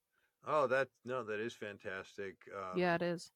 [0.46, 2.36] Oh, that no, that is fantastic.
[2.54, 3.30] Um, yeah, it is.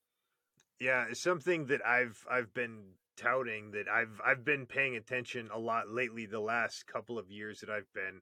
[0.80, 5.59] Yeah, it's something that I've I've been touting that I've I've been paying attention a
[5.59, 6.26] lot lately.
[6.26, 8.20] The last couple of years that I've been,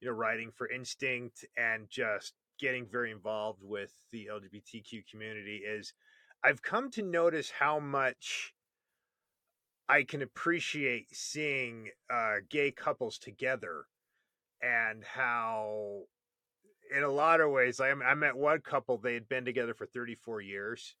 [0.00, 5.92] you know, writing for Instinct and just getting very involved with the LGBTQ community is
[6.42, 8.54] I've come to notice how much
[9.88, 13.86] I can appreciate seeing uh, gay couples together
[14.62, 16.04] and how
[16.94, 19.86] in a lot of ways I, I met one couple they had been together for
[19.86, 20.96] 34 years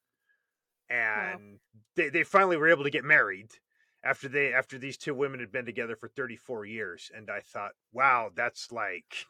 [0.90, 1.58] and wow.
[1.96, 3.50] they, they finally were able to get married
[4.04, 7.72] after they after these two women had been together for 34 years and i thought
[7.92, 9.26] wow that's like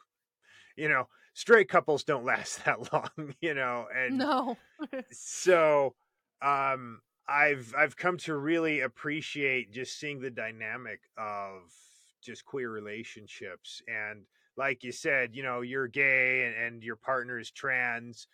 [0.75, 4.57] you know straight couples don't last that long you know and no
[5.11, 5.95] so
[6.41, 11.73] um i've i've come to really appreciate just seeing the dynamic of
[12.21, 14.25] just queer relationships and
[14.57, 18.27] like you said you know you're gay and, and your partner is trans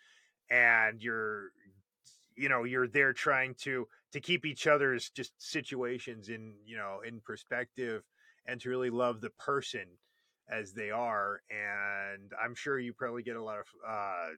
[0.50, 1.50] and you're
[2.36, 7.00] you know you're there trying to to keep each other's just situations in you know
[7.06, 8.02] in perspective
[8.46, 9.86] and to really love the person
[10.48, 14.30] as they are and i'm sure you probably get a lot of uh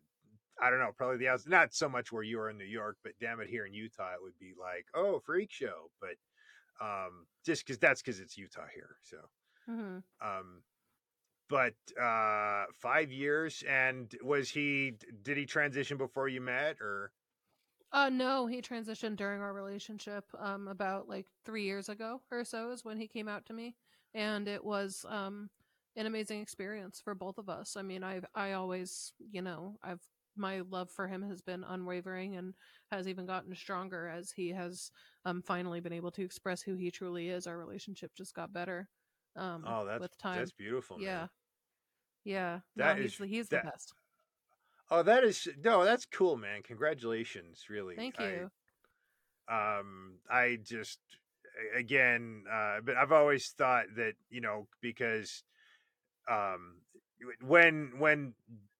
[0.60, 3.12] i don't know probably the not so much where you are in new york but
[3.20, 6.16] damn it here in utah it would be like oh freak show but
[6.84, 9.16] um just because that's because it's utah here so
[9.70, 9.98] mm-hmm.
[10.26, 10.62] um
[11.48, 14.92] but uh five years and was he
[15.22, 17.12] did he transition before you met or
[17.92, 22.70] uh no, he transitioned during our relationship um about like 3 years ago or so
[22.70, 23.76] is when he came out to me
[24.14, 25.50] and it was um
[25.96, 27.76] an amazing experience for both of us.
[27.76, 30.02] I mean, i've I always, you know, I've
[30.36, 32.54] my love for him has been unwavering and
[32.90, 34.90] has even gotten stronger as he has
[35.24, 37.46] um finally been able to express who he truly is.
[37.46, 38.88] Our relationship just got better.
[39.36, 40.38] Um oh, that's with time.
[40.38, 40.98] that's beautiful.
[41.00, 41.18] Yeah.
[41.18, 41.28] Man.
[42.24, 42.58] Yeah.
[42.76, 43.94] That no, is, he's, he's that, the best.
[44.90, 46.62] Oh, that is no, that's cool, man.
[46.62, 47.96] Congratulations, really.
[47.96, 48.50] Thank you.
[49.48, 50.98] I, um, I just
[51.76, 55.42] again, uh, but I've always thought that you know because
[56.30, 56.76] um,
[57.42, 58.34] when when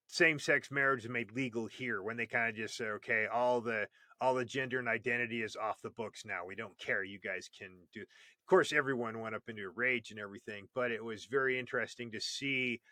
[0.07, 3.61] same sex marriage is made legal here, when they kind of just say, okay, all
[3.61, 3.87] the
[4.21, 6.47] all the gender and identity is off the books now.
[6.47, 7.05] We don't care.
[7.05, 8.05] You guys can do.
[8.45, 12.11] Of course, everyone went up into a rage and everything, but it was very interesting
[12.13, 12.83] to see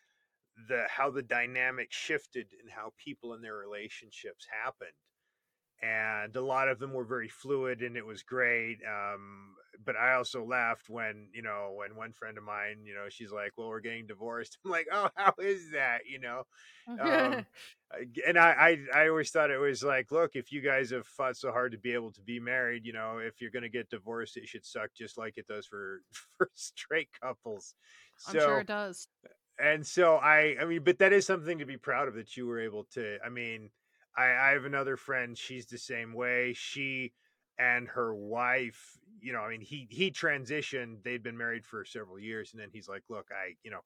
[0.68, 4.96] the how the dynamic shifted and how people in their relationships happened.
[5.82, 10.14] And a lot of them were very fluid and it was great um, but i
[10.14, 13.68] also laughed when you know when one friend of mine you know she's like well
[13.68, 16.42] we're getting divorced i'm like oh how is that you know
[17.00, 17.46] um,
[18.26, 21.36] and I, I i always thought it was like look if you guys have fought
[21.36, 23.90] so hard to be able to be married you know if you're going to get
[23.90, 26.02] divorced it should suck just like it does for
[26.36, 27.74] for straight couples
[28.16, 29.08] so, i'm sure it does
[29.62, 32.46] and so I, I mean, but that is something to be proud of that you
[32.46, 33.18] were able to.
[33.24, 33.70] I mean,
[34.16, 35.36] I, I have another friend.
[35.36, 36.52] She's the same way.
[36.54, 37.12] She
[37.58, 41.02] and her wife, you know, I mean, he he transitioned.
[41.02, 43.80] They'd been married for several years, and then he's like, "Look, I, you know,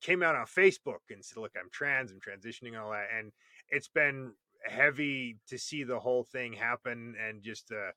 [0.00, 3.32] came out on Facebook and said, look, I'm trans, I'm transitioning, and all that." And
[3.68, 4.32] it's been
[4.66, 7.92] heavy to see the whole thing happen, and just uh,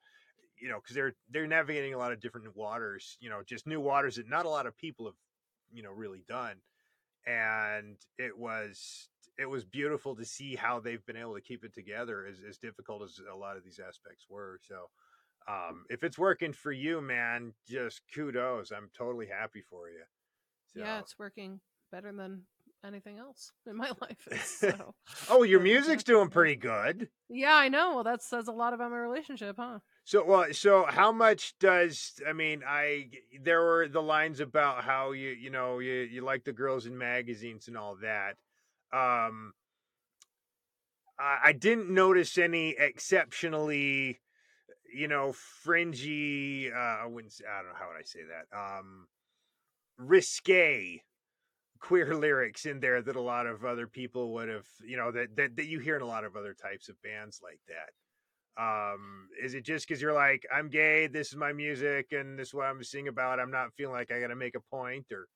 [0.59, 3.79] you know, because they're they're navigating a lot of different waters, you know, just new
[3.79, 5.15] waters that not a lot of people have,
[5.71, 6.57] you know, really done
[7.27, 11.73] and it was it was beautiful to see how they've been able to keep it
[11.73, 14.85] together as, as difficult as a lot of these aspects were so
[15.47, 20.03] um, if it's working for you man just kudos i'm totally happy for you
[20.73, 20.79] so.
[20.79, 21.59] yeah it's working
[21.91, 22.41] better than
[22.85, 24.93] anything else in my life so
[25.29, 28.91] oh your music's doing pretty good yeah i know well that says a lot about
[28.91, 33.09] my relationship huh so well, so how much does I mean I
[33.43, 36.97] there were the lines about how you you know you you like the girls in
[36.97, 38.37] magazines and all that.
[38.93, 39.51] Um
[41.19, 44.21] I, I didn't notice any exceptionally
[44.95, 48.57] you know fringy uh I wouldn't say, I don't know how would I say that.
[48.57, 49.07] Um
[49.97, 51.03] risque
[51.79, 55.35] queer lyrics in there that a lot of other people would have you know that,
[55.35, 57.89] that that you hear in a lot of other types of bands like that
[58.59, 62.49] um is it just because you're like i'm gay this is my music and this
[62.49, 65.27] is what i'm singing about i'm not feeling like i gotta make a point or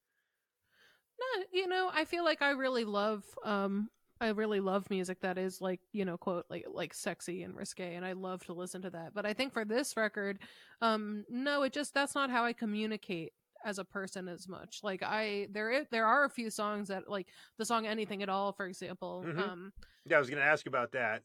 [1.19, 5.37] no you know i feel like i really love um i really love music that
[5.37, 8.81] is like you know quote like like sexy and risque and i love to listen
[8.81, 10.39] to that but i think for this record
[10.81, 15.03] um no it just that's not how i communicate as a person as much like
[15.03, 17.27] i there is, there are a few songs that like
[17.59, 19.39] the song anything at all for example mm-hmm.
[19.39, 19.71] um
[20.07, 21.21] yeah i was gonna ask about that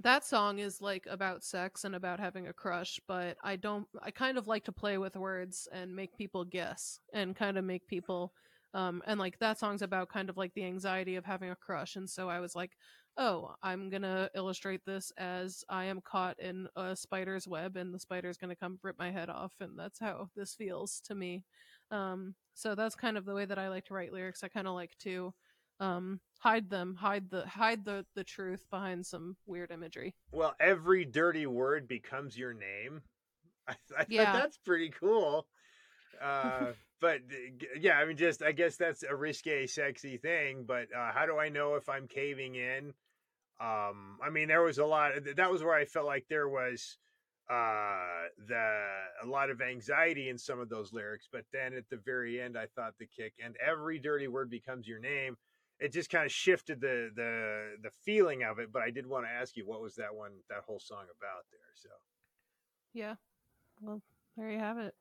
[0.00, 4.10] that song is like about sex and about having a crush but i don't i
[4.10, 7.86] kind of like to play with words and make people guess and kind of make
[7.86, 8.32] people
[8.74, 11.96] Um, and like that song's about kind of like the anxiety of having a crush.
[11.96, 12.72] And so I was like,
[13.18, 17.98] oh, I'm gonna illustrate this as I am caught in a spider's web and the
[17.98, 21.44] spider's gonna come rip my head off, and that's how this feels to me.
[21.90, 24.42] Um, so that's kind of the way that I like to write lyrics.
[24.42, 25.34] I kind of like to
[25.82, 30.14] um, hide them, hide the hide the the truth behind some weird imagery.
[30.30, 33.02] Well, every dirty word becomes your name.
[33.68, 34.32] I, I Yeah.
[34.32, 35.46] thought that's pretty cool.
[36.22, 37.20] Uh, but
[37.80, 40.64] yeah, I mean, just I guess that's a risque, sexy thing.
[40.66, 42.94] But uh, how do I know if I'm caving in?
[43.60, 45.12] Um, I mean, there was a lot.
[45.36, 46.98] That was where I felt like there was
[47.50, 48.78] uh the
[49.22, 52.56] a lot of anxiety in some of those lyrics but then at the very end
[52.56, 55.36] i thought the kick and every dirty word becomes your name
[55.80, 59.24] it just kind of shifted the the the feeling of it but i did want
[59.24, 61.88] to ask you what was that one that whole song about there so
[62.94, 63.14] Yeah.
[63.80, 64.00] Well,
[64.36, 64.94] there you have it.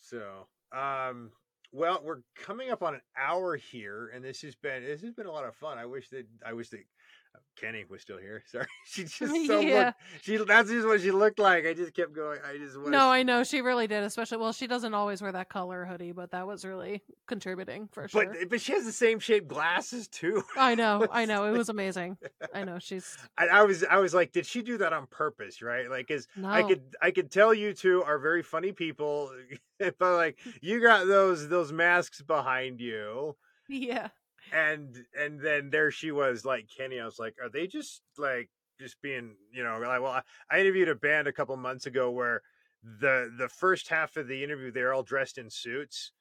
[0.00, 1.30] so um
[1.72, 5.26] well we're coming up on an hour here and this has been this has been
[5.26, 6.80] a lot of fun i wish that i wish that
[7.38, 8.42] Uh, Kenny was still here.
[8.50, 9.84] Sorry, she just so Yeah.
[9.86, 9.98] looked.
[10.22, 11.66] She that's just what she looked like.
[11.66, 12.38] I just kept going.
[12.48, 14.02] I just was, No, I know she really did.
[14.04, 18.08] Especially, well, she doesn't always wear that color hoodie, but that was really contributing for
[18.08, 18.26] sure.
[18.26, 20.42] but but she has the same shaped glasses too.
[20.56, 22.16] I know, I know, it was amazing.
[22.54, 25.62] I know she's I, I was I was like, did she do that on purpose?
[25.62, 25.90] Right?
[25.90, 26.48] Like, cause no.
[26.48, 29.32] I could I could tell you two are very funny people,
[29.78, 33.36] but like you got those those masks behind you,
[33.68, 34.08] yeah,
[34.52, 37.00] and and then there she was like Kenny.
[37.00, 40.60] I was like, are they just like just being you know like well I, I
[40.60, 42.42] interviewed a band a couple months ago where
[42.82, 46.12] the the first half of the interview they're all dressed in suits.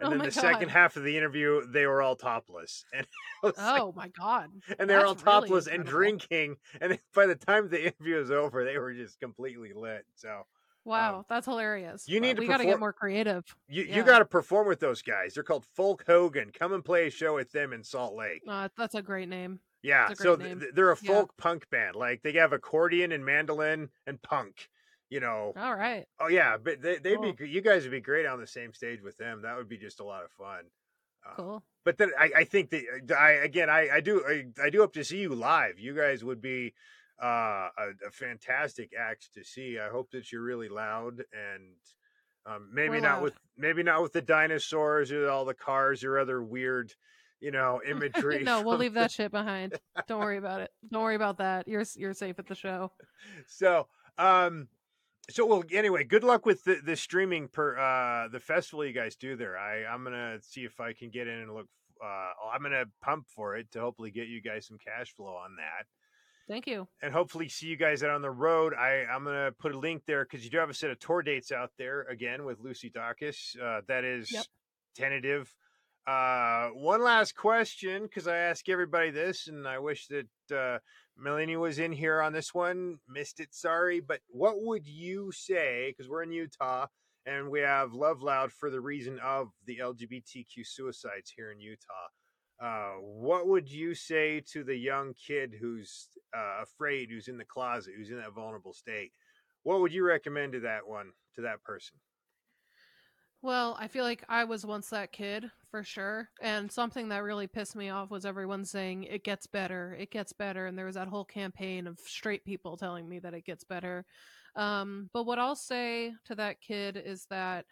[0.00, 3.06] And Oh then the second half of the interview, they were all topless, and
[3.42, 4.50] was like, Oh my god.
[4.78, 6.56] and they were all That's really topless and drinking.
[6.80, 10.04] And by the time the interview was over, they were just completely lit.
[10.16, 10.42] So
[10.84, 12.08] Wow, that's hilarious.
[12.08, 13.44] Um, you need to we got to get more creative.
[13.68, 13.96] you Yeah.
[13.96, 15.34] you got to perform with those guys.
[15.34, 16.50] They're called Folk Hogan.
[16.52, 18.42] Come and play a show with them in Salt Lake.
[18.48, 19.60] Uh, that's a great name.
[19.82, 20.60] Yeah, a so th- name.
[20.60, 21.12] th- they're a Yeah.
[21.14, 21.94] folk punk band.
[21.96, 24.68] Like they have accordion and mandolin and punk.
[25.10, 25.52] You know.
[25.56, 26.06] All right.
[26.20, 27.32] Oh yeah, but they, they'd Cool.
[27.34, 29.42] be you guys would be great on the same stage with them.
[29.42, 30.64] That would be just a lot of fun.
[31.24, 31.62] Uh, Cool.
[31.84, 32.82] but then I, I think that
[33.16, 35.78] I again I, I do I, I do hope to see you live.
[35.78, 36.74] You guys would be
[37.22, 39.78] uh, a, a fantastic act to see.
[39.78, 41.74] I hope that you're really loud and
[42.46, 43.22] um, maybe We're not loud.
[43.22, 46.92] with maybe not with the dinosaurs or all the cars or other weird
[47.40, 48.42] you know imagery.
[48.42, 49.78] no, we'll leave that shit behind.
[50.08, 50.70] Don't worry about it.
[50.90, 51.68] Don't worry about that.
[51.68, 52.92] You're you're safe at the show.
[53.46, 53.86] so
[54.18, 54.68] um
[55.30, 59.14] so well anyway good luck with the, the streaming per uh the festival you guys
[59.14, 61.68] do there i i'm gonna see if i can get in and look
[62.04, 65.54] uh i'm gonna pump for it to hopefully get you guys some cash flow on
[65.56, 65.86] that
[66.52, 66.86] Thank you.
[67.02, 70.02] and hopefully see you guys out on the road i i'm gonna put a link
[70.06, 72.90] there because you do have a set of tour dates out there again with lucy
[72.90, 74.44] dacus uh that is Yep.
[74.94, 75.54] tentative
[76.06, 80.78] uh one last question because i ask everybody this and i wish that uh
[81.16, 82.96] Melanie was in here on this one.
[83.06, 84.00] Missed it, sorry.
[84.00, 85.90] But what would you say?
[85.90, 86.86] Because we're in Utah
[87.26, 92.08] and we have Love Loud for the reason of the LGBTQ suicides here in Utah.
[92.62, 97.44] Uh, what would you say to the young kid who's uh, afraid, who's in the
[97.44, 99.12] closet, who's in that vulnerable state?
[99.64, 101.96] What would you recommend to that one, to that person?
[103.42, 106.28] Well, I feel like I was once that kid for sure.
[106.40, 110.32] And something that really pissed me off was everyone saying it gets better, it gets
[110.32, 110.66] better.
[110.66, 114.04] And there was that whole campaign of straight people telling me that it gets better.
[114.54, 117.64] Um, but what I'll say to that kid is that,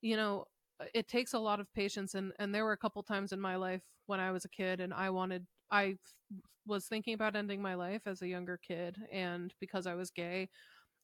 [0.00, 0.44] you know,
[0.80, 2.14] Uh, it takes a lot of patience.
[2.14, 4.80] And, and there were a couple times in my life when I was a kid
[4.80, 5.96] and I wanted, I
[6.66, 10.48] was thinking about ending my life as a younger kid and because I was gay.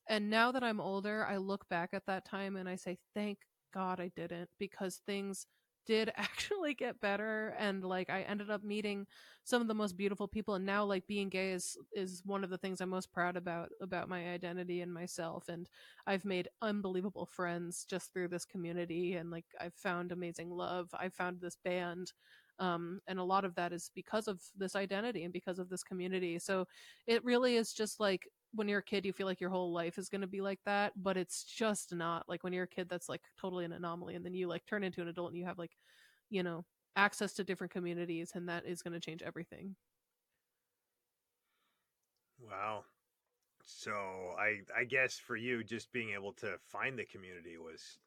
[0.08, 3.38] And now that I'm older, I look back at that time and I say, thank
[3.72, 5.46] God I didn't because things
[5.86, 9.06] did actually get better and like I ended up meeting
[9.44, 12.50] some of the most beautiful people and now like being gay is is one of
[12.50, 15.68] the things I'm most proud about about my identity and myself and
[16.06, 20.88] I've made unbelievable friends just through this community and like I've found amazing love.
[20.94, 22.12] I found this band
[22.58, 25.82] um and a lot of that is because of this identity and because of this
[25.82, 26.38] community.
[26.38, 26.66] So
[27.06, 29.98] it really is just like when you're a kid you feel like your whole life
[29.98, 32.88] is going to be like that but it's just not like when you're a kid
[32.88, 35.44] that's like totally an anomaly and then you like turn into an adult and you
[35.44, 35.72] have like
[36.30, 36.64] you know
[36.96, 39.74] access to different communities and that is going to change everything.
[42.38, 42.84] Wow.
[43.64, 43.92] So
[44.38, 47.98] I I guess for you, just being able to find the community was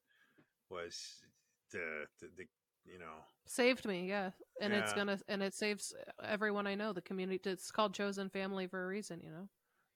[0.70, 1.24] was
[1.72, 2.44] the the, the
[2.86, 4.30] you know saved me yeah
[4.62, 5.92] and it's gonna and it saves
[6.24, 9.48] everyone i know the community it's called chosen family for a reason you know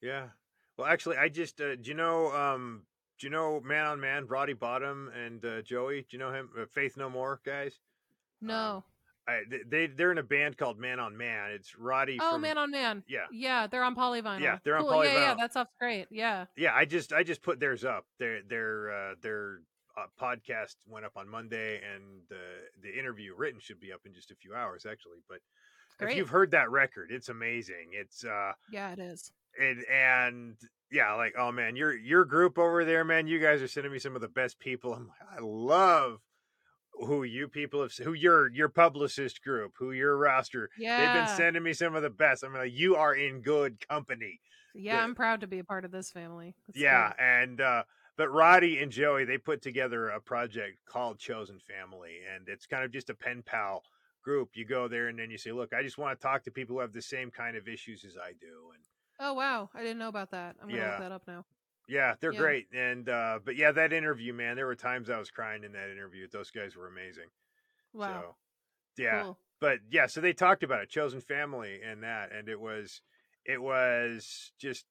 [0.02, 0.28] Yeah.
[0.78, 2.84] Well, actually, I just uh, do you know um
[3.20, 6.02] do you know Man on Man, Roddy Bottum and uh, Joey?
[6.02, 6.50] Do you know him?
[6.58, 7.80] Uh, Faith No More guys.
[8.42, 8.84] No.
[9.28, 11.52] I, they they're in a band called Man on Man.
[11.52, 12.18] It's Roddy.
[12.20, 13.04] oh, from, man on man.
[13.08, 14.40] Yeah, Yeah, they're on polyvinyl.
[14.40, 15.06] Yeah, they're on cool.
[15.06, 16.08] Yeah, yeah, that stuff's great.
[16.10, 16.46] Yeah.
[16.56, 16.74] yeah.
[16.74, 18.06] I just I just put theirs up.
[18.18, 19.60] Their their uh, their
[19.98, 22.40] uh, podcast went up on Monday, and the
[22.82, 25.20] the interview written should be up in just a few hours, actually.
[25.28, 25.40] But
[26.00, 26.12] Great.
[26.12, 27.92] if you've heard that record, it's amazing.
[27.92, 29.32] It's uh Yeah, it is.
[29.60, 30.56] And and
[30.92, 34.00] yeah, like oh man, your your group over there, man, you guys are sending me
[34.00, 34.94] some of the best people.
[34.94, 36.20] I'm like, I love
[36.94, 40.70] who you people have, who your your publicist group, who your roster.
[40.78, 40.98] Yeah.
[40.98, 42.44] They've been sending me some of the best.
[42.44, 44.40] I'm like, you are in good company.
[44.76, 46.56] yeah, I'm proud to be a part of this family.
[46.68, 47.84] It's yeah, and uh
[48.18, 52.84] but Roddy and Joey, they put together a project called Chosen Family, and it's kind
[52.84, 53.82] of just a pen pal
[54.22, 54.50] group.
[54.56, 56.76] You go there and then you say, "Look, I just want to talk to people
[56.76, 58.84] who have the same kind of issues as I do." And
[59.20, 60.56] Oh wow, I didn't know about that.
[60.62, 60.86] I'm gonna Yeah.
[60.86, 61.46] look that up now.
[61.88, 62.34] Yeah, they're Yeah.
[62.34, 62.68] great.
[62.74, 65.90] And uh but yeah, that interview, man, there were times I was crying in that
[65.92, 66.28] interview.
[66.28, 67.30] Those guys were amazing.
[67.94, 68.26] Wow.
[68.26, 68.36] So
[68.98, 69.26] yeah.
[69.26, 69.38] Cool.
[69.62, 73.02] But yeah, so they talked about it, chosen family and that, and it was
[73.46, 74.86] it was just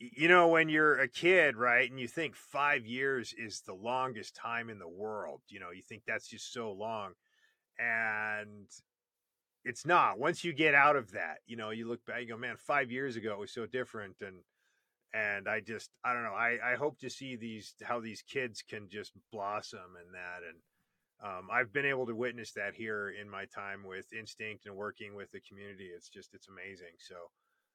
[0.00, 4.36] you know, when you're a kid, right, and you think five years is the longest
[4.36, 7.14] time in the world, you know, you think that's just so long.
[7.78, 8.68] And
[9.66, 10.18] it's not.
[10.18, 12.90] Once you get out of that, you know, you look back, you go, man, five
[12.90, 14.16] years ago it was so different.
[14.20, 14.36] And
[15.12, 16.34] and I just I don't know.
[16.34, 20.58] I I hope to see these how these kids can just blossom and that and
[21.24, 25.14] um, I've been able to witness that here in my time with Instinct and working
[25.14, 25.88] with the community.
[25.96, 26.94] It's just it's amazing.
[26.98, 27.16] So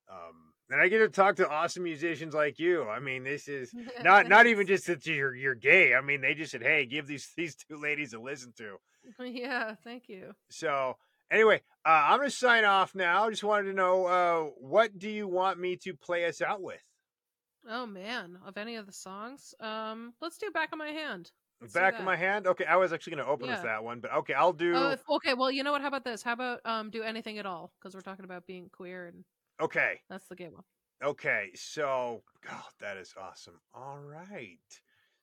[0.09, 2.87] um, and I get to talk to awesome musicians like you.
[2.87, 5.93] I mean, this is not not even just that you're you're gay.
[5.93, 8.77] I mean, they just said, "Hey, give these these two ladies a listen to."
[9.25, 10.33] yeah, thank you.
[10.49, 10.97] So
[11.31, 13.25] anyway, uh, I'm gonna sign off now.
[13.25, 16.61] I just wanted to know uh, what do you want me to play us out
[16.61, 16.84] with?
[17.67, 21.73] Oh man, of any of the songs, um, let's do "Back of My Hand." Let's
[21.73, 22.47] Back of my hand.
[22.47, 24.73] Okay, I was actually gonna open with that one, but okay, I'll do.
[24.75, 25.36] Oh, if- okay.
[25.36, 25.82] Well, you know what?
[25.82, 26.23] How about this?
[26.23, 27.71] How about um, do anything at all?
[27.79, 29.23] Because we're talking about being queer, and
[29.61, 30.63] okay, that's the gay one.
[31.03, 31.51] okay.
[31.53, 33.59] So, God, that is awesome.
[33.75, 34.57] All right.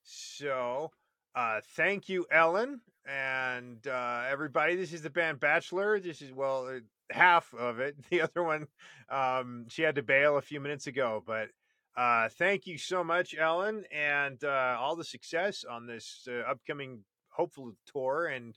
[0.05, 0.91] So,
[1.35, 4.77] uh, thank you, Ellen, and uh, everybody.
[4.77, 5.99] This is the band Bachelor.
[5.99, 6.81] This is well, uh,
[7.11, 7.97] half of it.
[8.11, 8.67] The other one,
[9.09, 11.49] um, she had to bail a few minutes ago, but.
[11.97, 17.01] Uh, thank you so much, Ellen, and uh, all the success on this uh, upcoming
[17.31, 18.27] hopeful tour.
[18.27, 18.55] And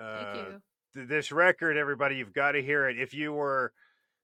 [0.00, 0.32] uh,
[0.94, 2.98] th- this record, everybody, you've got to hear it.
[2.98, 3.72] If you were,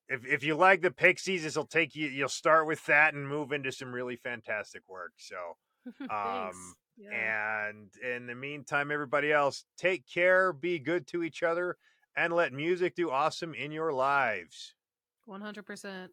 [0.08, 2.08] if if you like the Pixies, this will take you.
[2.08, 5.12] You'll start with that and move into some really fantastic work.
[5.18, 5.36] So,
[5.98, 6.14] Thanks.
[6.14, 6.74] um,
[7.12, 11.76] and in the meantime, everybody else, take care, be good to each other,
[12.16, 14.74] and let music do awesome in your lives.
[15.28, 16.08] 100%.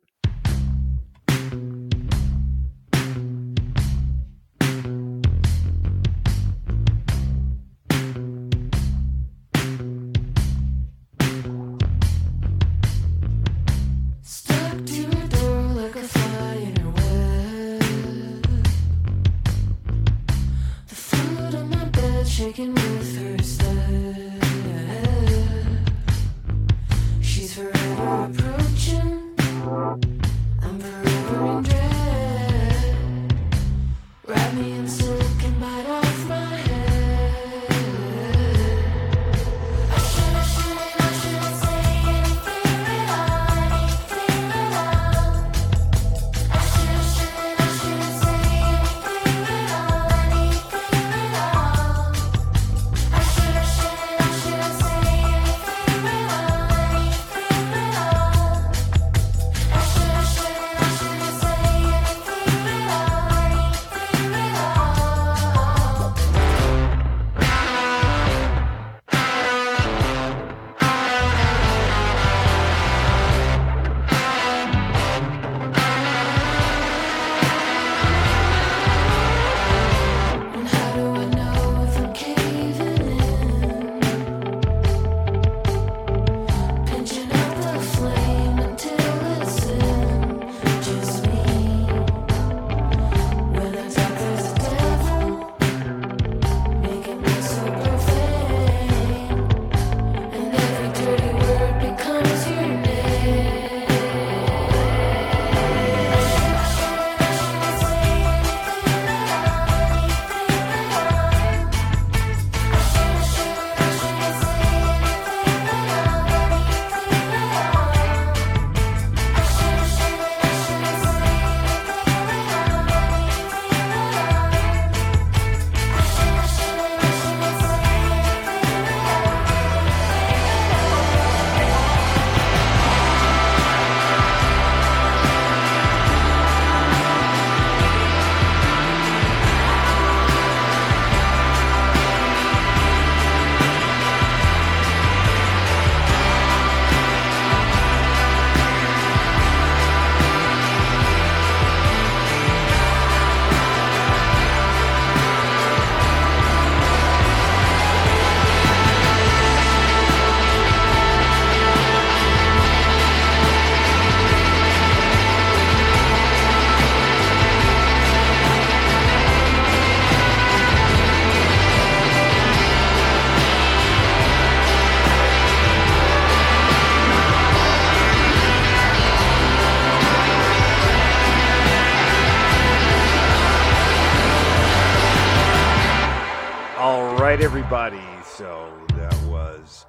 [187.71, 188.21] Everybody.
[188.25, 189.85] So that was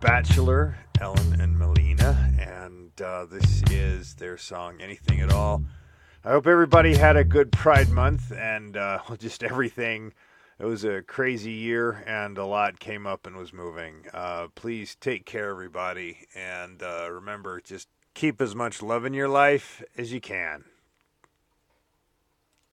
[0.00, 5.64] Bachelor, Ellen and Melina, and uh, this is their song "Anything at All."
[6.24, 10.12] I hope everybody had a good Pride Month and uh, just everything.
[10.60, 14.04] It was a crazy year, and a lot came up and was moving.
[14.14, 19.28] Uh, please take care, everybody, and uh, remember, just keep as much love in your
[19.28, 20.62] life as you can.